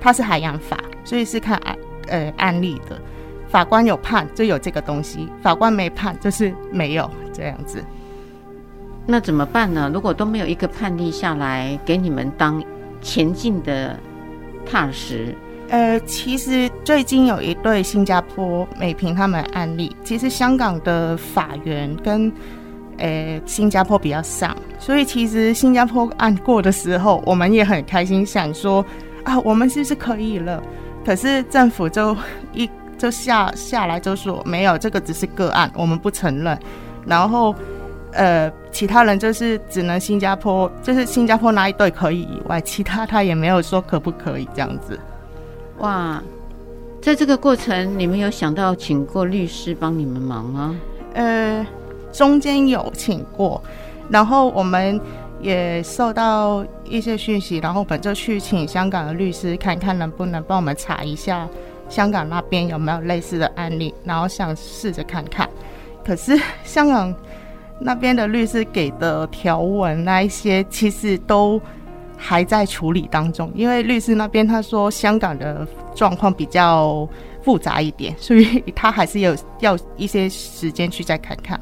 [0.00, 1.76] 它是海洋法，所以是看案，
[2.08, 2.98] 呃，案例的。
[3.46, 7.84] 法官有判就有这个东西，法官没判就是没有这样子。
[9.04, 9.90] 那怎么办呢？
[9.92, 12.64] 如果都没有一个判例下来给你们当
[13.02, 14.00] 前进的
[14.64, 15.36] 踏实？
[15.68, 22.32] 呃，其实最近有一对新加坡美平他们案例，其实香港的法院跟。
[22.98, 28.82] 诶，新加坡比较上，所以其实新加坡案过的时候，我们也很开心，想说
[29.22, 30.62] 啊，我们是不是可以了？
[31.04, 32.16] 可是政府就
[32.54, 36.58] 一就下下来就说没有，这个只是个案，我们不承认。
[37.04, 37.54] 然后
[38.12, 44.98] 呃，其他人就是只能新加坡，就是新加坡那一对可以以外，其他他也没有说可不可以这样子。
[45.78, 46.22] 哇，
[47.00, 50.76] 在这个过程，你们有想到请过律师帮你们忙吗？
[51.14, 51.66] 呃。
[52.12, 53.62] 中间有请过，
[54.08, 54.98] 然后我们
[55.42, 61.46] 也收到一些讯息，然后我们就去请香港的律师看看能不能帮我们查一下
[61.90, 65.46] 香港那边有没有类似的案例，然后想试着看看。
[66.02, 67.14] 可是香港
[67.78, 71.60] 那边的律师给的条文那一些，其实都
[72.16, 77.08] 还在处理当中，因为律师那边他说香港的状况比较
[77.42, 81.60] 复杂一点，所以他还是有要一些时间去再看看。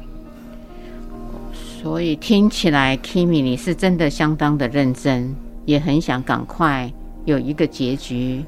[1.53, 5.35] 所以听起来，Kimi 你是真的相当的认真，
[5.65, 6.91] 也很想赶快
[7.25, 8.43] 有一个结局。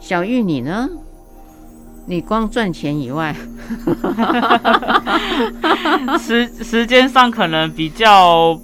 [0.00, 0.88] 小玉你呢？
[2.06, 3.36] 你光赚钱以外，
[6.18, 8.58] 时时间上可能比较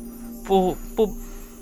[0.45, 1.07] 不不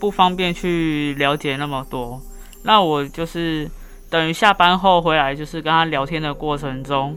[0.04, 2.20] 不方便去了解那么多。
[2.64, 3.66] 那我就是
[4.10, 7.16] 等于下班后回来，就是跟他聊天的过程中，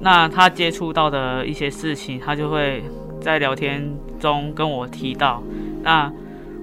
[0.00, 2.82] 那他接触到的一些事情，他就会
[3.20, 5.42] 在聊天中跟我提到。
[5.82, 6.10] 那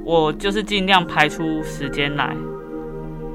[0.03, 2.35] 我就是尽量排出时间来，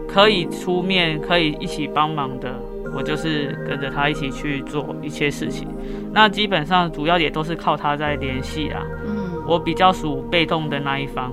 [0.09, 2.53] 可以出面，可以一起帮忙的。
[2.96, 5.68] 我就是跟着他一起去做一些事情，
[6.12, 8.82] 那基本上主要也都是靠他在联系啊。
[9.07, 11.32] 嗯，我比较属被动的那一方。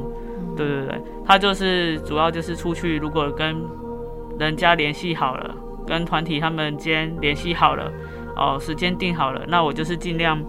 [0.67, 3.55] 对对对，他就是主要就是出去，如果跟
[4.37, 5.55] 人家联系好了，
[5.87, 7.91] 跟团体他们间联系好了，
[8.35, 10.39] 哦，时间定好了，那我就是尽量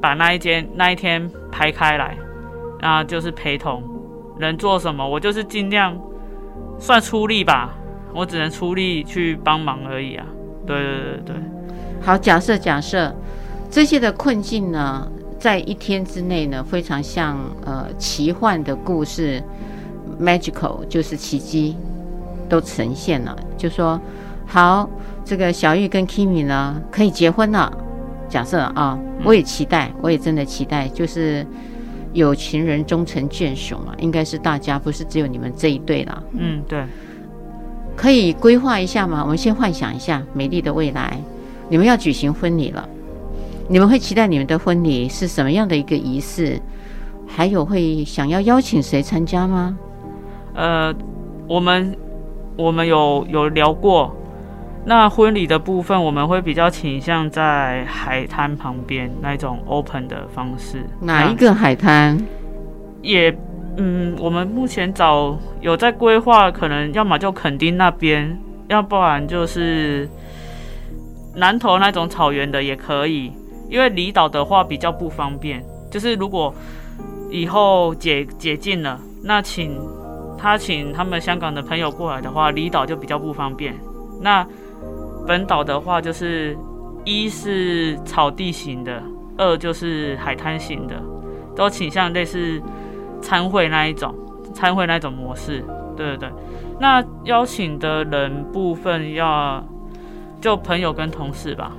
[0.00, 2.16] 把那一间那一天排开来，
[2.80, 3.82] 那就是陪同。
[4.36, 5.96] 能做什么，我就是尽量
[6.76, 7.72] 算出力吧，
[8.12, 10.26] 我只能出力去帮忙而已啊。
[10.66, 11.36] 对对对对，
[12.02, 13.14] 好，假设假设
[13.70, 15.08] 这些的困境呢，
[15.44, 19.42] 在一天之内呢，非常像呃奇幻的故事
[20.18, 21.76] ，magical 就是奇迹
[22.48, 23.36] 都呈现了。
[23.58, 24.00] 就说
[24.46, 24.88] 好，
[25.22, 27.70] 这个小玉跟 Kimi 呢可以结婚了。
[28.26, 31.46] 假设啊，我也期待，我也真的期待，就是
[32.14, 36.22] 有情人终成眷属嘛，应该是大家，不是只有你们这一对啦。
[36.32, 36.82] 嗯，对。
[37.94, 39.20] 可以规划一下吗？
[39.22, 41.20] 我们先幻想一下美丽的未来，
[41.68, 42.88] 你们要举行婚礼了，
[43.68, 46.60] 你们会期待你们的婚礼是什么样的一个仪式？
[47.26, 49.76] 还有会想要邀请谁参加吗？
[50.54, 50.94] 呃，
[51.48, 51.96] 我们
[52.56, 54.14] 我们有有聊过，
[54.84, 60.84] 那婚礼的部分我们会比较倾向在海滩旁边那种 open 的方式。
[61.00, 62.18] 哪一个海滩？
[63.02, 63.36] 也。
[63.76, 68.38] 嗯，我们目前找有在规划，可能要么就垦丁那边，
[68.68, 70.08] 要不然就是
[71.34, 73.32] 南投那种草原的也可以。
[73.68, 76.54] 因为离岛的话比较不方便，就是如果
[77.30, 79.78] 以后解解禁了，那请
[80.38, 83.74] 他请他们香港的朋友过来的话，离岛就比较不方便。
[84.20, 84.46] 那
[85.26, 86.56] 本岛的话，就是
[87.04, 89.02] 一是草地型的，
[89.36, 90.94] 二就是海滩型的，
[91.56, 92.62] 都倾向类似。
[93.22, 94.14] 参会那一种，
[94.52, 95.64] 参会那一种模式，
[95.96, 96.28] 对对对。
[96.78, 99.64] 那邀请的人部分要
[100.42, 101.72] 就朋友跟同事吧，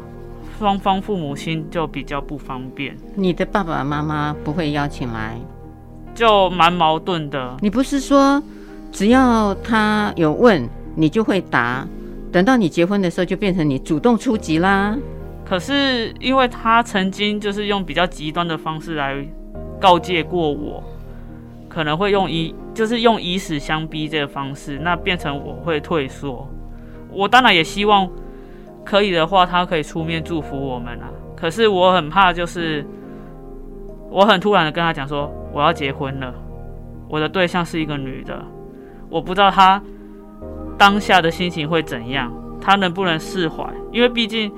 [0.58, 2.96] 双方父母亲就比较不方便。
[3.16, 5.40] 你的爸爸妈妈不会邀请来，
[6.14, 7.58] 就蛮矛盾的。
[7.62, 8.42] 你不是说
[8.92, 11.88] 只要他有问你就会答，
[12.32, 14.98] 等到你结婚的时候就变成你主动出击啦？
[15.44, 19.16] 可是因为他曾经就是用比较极端的方式来
[19.80, 20.84] 告诫过我。
[21.68, 26.48] 可能会用以就是用以死相逼这个方式，那变成我会退缩。
[27.12, 28.10] 我当然也希望
[28.86, 31.10] 可以的话，他可以出面祝福我们啊。
[31.36, 32.86] 可是我很怕，就是
[34.10, 36.34] 我很突然的跟他讲说我要结婚了，
[37.10, 38.42] 我的对象是一个女的，
[39.10, 39.82] 我不知道他
[40.78, 42.32] 当下的心情会怎样，
[42.62, 43.66] 他能不能释怀？
[43.92, 44.52] 因为毕竟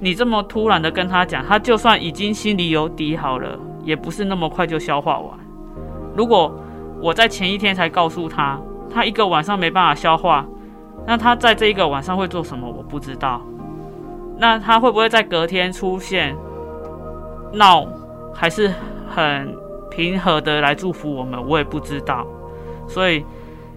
[0.00, 5.38] 你这么突然的跟他讲，他就算已经心里有底好了，也不是那么快就消化完。
[6.16, 6.52] 如果
[7.00, 8.58] 我在前一天才告诉他，
[8.90, 10.44] 他一个晚上没办法消化，
[11.06, 12.68] 那他在这一个晚上会做什么？
[12.68, 13.40] 我不知道。
[14.38, 16.36] 那他会不会在隔天出现
[17.52, 17.86] 闹，
[18.34, 18.72] 还是
[19.08, 19.56] 很
[19.90, 21.42] 平和的来祝福我们？
[21.48, 22.26] 我也不知道。
[22.86, 23.24] 所以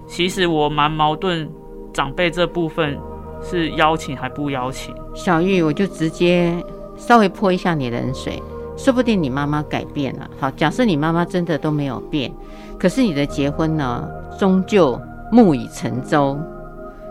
[0.06, 1.50] 其实我蛮矛盾，
[1.94, 3.00] 长辈这部分
[3.42, 4.94] 是邀请还不邀请？
[5.14, 6.54] 小玉，我就直接
[6.98, 8.42] 稍微泼一下你冷水。
[8.76, 10.30] 说不定你妈妈改变了。
[10.40, 12.32] 好，假设你妈妈真的都没有变，
[12.80, 14.08] 可是你的结婚呢，
[14.40, 14.98] 终究
[15.32, 16.40] 木已成舟，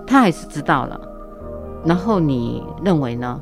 [0.06, 0.98] 她还是知道了。
[1.84, 3.40] 然后你认为呢？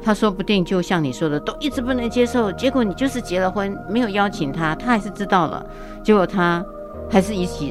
[0.00, 2.50] 他说不定就像你说的，都一直不能接受。
[2.52, 5.66] 结果你就是结了婚，没有邀请他，他还是知道了。
[6.02, 6.64] 结果他
[7.10, 7.64] 还是以死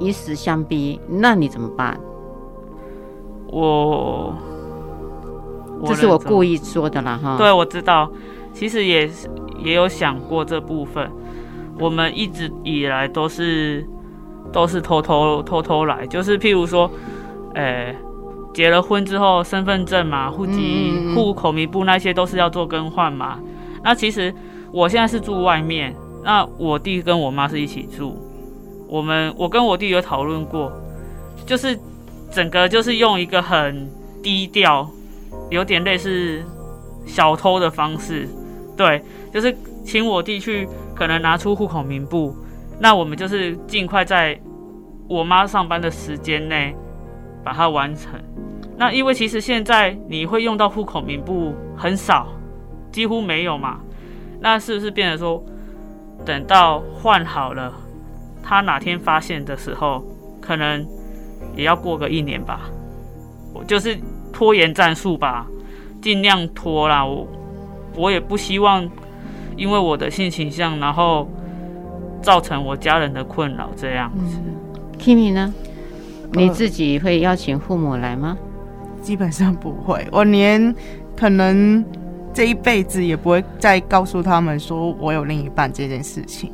[0.00, 2.00] 以死相逼，那你怎么办？
[3.48, 4.34] 我，
[5.80, 7.36] 我这是我故意说的啦，哈。
[7.36, 8.10] 对，我知道。
[8.52, 9.08] 其实也
[9.58, 11.08] 也有想过这部分，
[11.78, 13.86] 我们一直以来都是
[14.50, 16.90] 都是偷偷偷偷来，就是譬如说，
[17.54, 17.98] 诶、欸，
[18.54, 23.40] 结了婚之后，身份证嘛、户籍、户口名簿那些都是要做更换嘛。
[23.82, 24.32] 那其实
[24.72, 28.16] 我现在是住外面，那我弟跟我妈是一起住，
[28.88, 30.72] 我们我跟我弟有讨论过，
[31.44, 31.78] 就是
[32.30, 33.90] 整个就是用一个很
[34.22, 34.88] 低调，
[35.50, 36.40] 有点类似
[37.04, 38.28] 小偷的方式。
[38.76, 39.02] 对，
[39.32, 42.34] 就是请我弟去，可能拿出户口名簿，
[42.80, 44.40] 那我们就是尽快在
[45.08, 46.74] 我妈上班的时间内
[47.44, 48.12] 把它完成。
[48.76, 52.26] 那因为其实现在你会用到户口名簿很少，
[52.90, 53.78] 几乎没有嘛。
[54.40, 55.42] 那是不是变成说，
[56.24, 57.72] 等到换好了，
[58.42, 60.04] 他哪天发现的时候，
[60.40, 60.86] 可能
[61.56, 62.62] 也要过个一年吧？
[63.54, 63.96] 我就是
[64.32, 65.46] 拖延战术吧，
[66.02, 67.04] 尽量拖啦。
[67.04, 67.26] 我
[67.96, 68.86] 我也不希望
[69.56, 71.28] 因为我的性倾向，然后
[72.20, 74.38] 造成我家人的困扰这样子。
[74.98, 75.54] Kimi 呢？
[76.32, 78.36] 你自己会邀请父母来吗？
[79.04, 80.74] 基本上不会，我连
[81.14, 81.84] 可能
[82.32, 86.50] 这一辈子也不会再告诉他们说我有另一半这件事情。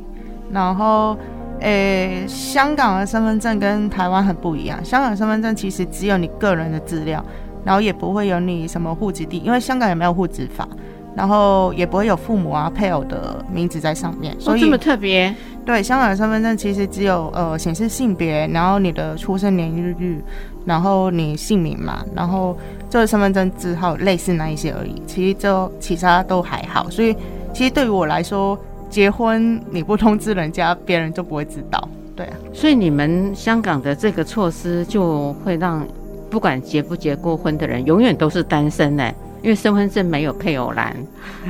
[0.51, 1.17] 然后，
[1.61, 4.83] 诶、欸，香港的身份证跟台湾很不一样。
[4.83, 7.23] 香港身份证其实只有你个人的资料，
[7.63, 10.67] 然后也不会有你什么户籍地，因为香港也没有户籍法，
[11.15, 14.35] 然后也不会有父母啊、配偶的名字在上面。
[14.37, 15.33] 所以、哦、这么特别？
[15.63, 20.21] 对，香港的身份证其实只有呃显示性别，然后你的出生年月日。
[20.65, 22.57] 然后你姓名嘛，然后
[22.89, 26.89] 这个身份证字号类似那一些而已，其实就其他都还好。
[26.89, 27.15] 所以
[27.53, 28.57] 其实对于我来说，
[28.89, 31.87] 结婚你不通知人家，别人就不会知道。
[32.15, 35.87] 对啊，所以你们香港的这个措施就会让
[36.29, 39.11] 不管结不结过婚的人，永远都是单身呢？
[39.41, 40.95] 因为身份证没有配偶栏。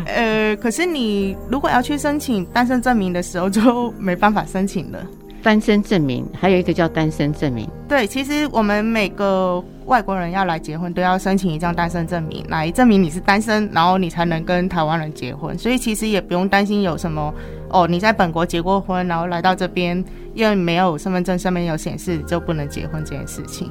[0.05, 4.99] 呃，可是你如果要去申请单身证明的时候，就没办法申请了。
[5.43, 7.67] 单身证明，还有一个叫单身证明。
[7.87, 15.57] 对，其实我们每个外国人要来结婚，都要申请一张单身证明，来证明你是单身，然后你才能跟台湾人结婚。
[15.57, 17.33] 所以其实也不用担心有什么
[17.69, 23.69] 哦，你在本国结过婚，然后来到这边，因为没有身份证上面有显示，就不能结婚这件事情。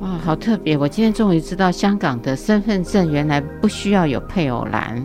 [0.00, 0.76] 哇，好特别！
[0.76, 5.04] 我今天终于知道香港的身份证原来不需要有配偶栏，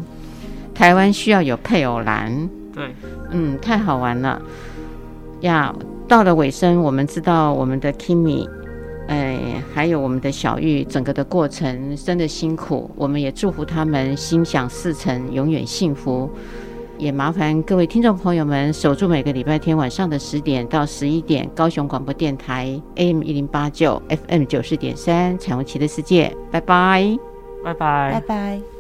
[0.76, 2.50] 台湾需要有配偶栏。
[2.76, 2.94] 对，
[3.32, 4.40] 嗯，太好玩了。
[5.44, 5.74] 呀，
[6.08, 8.50] 到了尾声，我们知道我们的 Kimi，
[9.08, 16.30] 哎，还有我们的小玉，整个的过程真的辛苦，我们也祝福他们心想事成，永远幸福。
[16.98, 27.18] 也麻烦各位听众朋友们守住每个礼拜天晚上的十点到十一点，高雄广播电台 AM 一零八九 FM 九四点三，彩虹旗的世界，拜拜，
[27.64, 28.73] 拜拜，拜拜。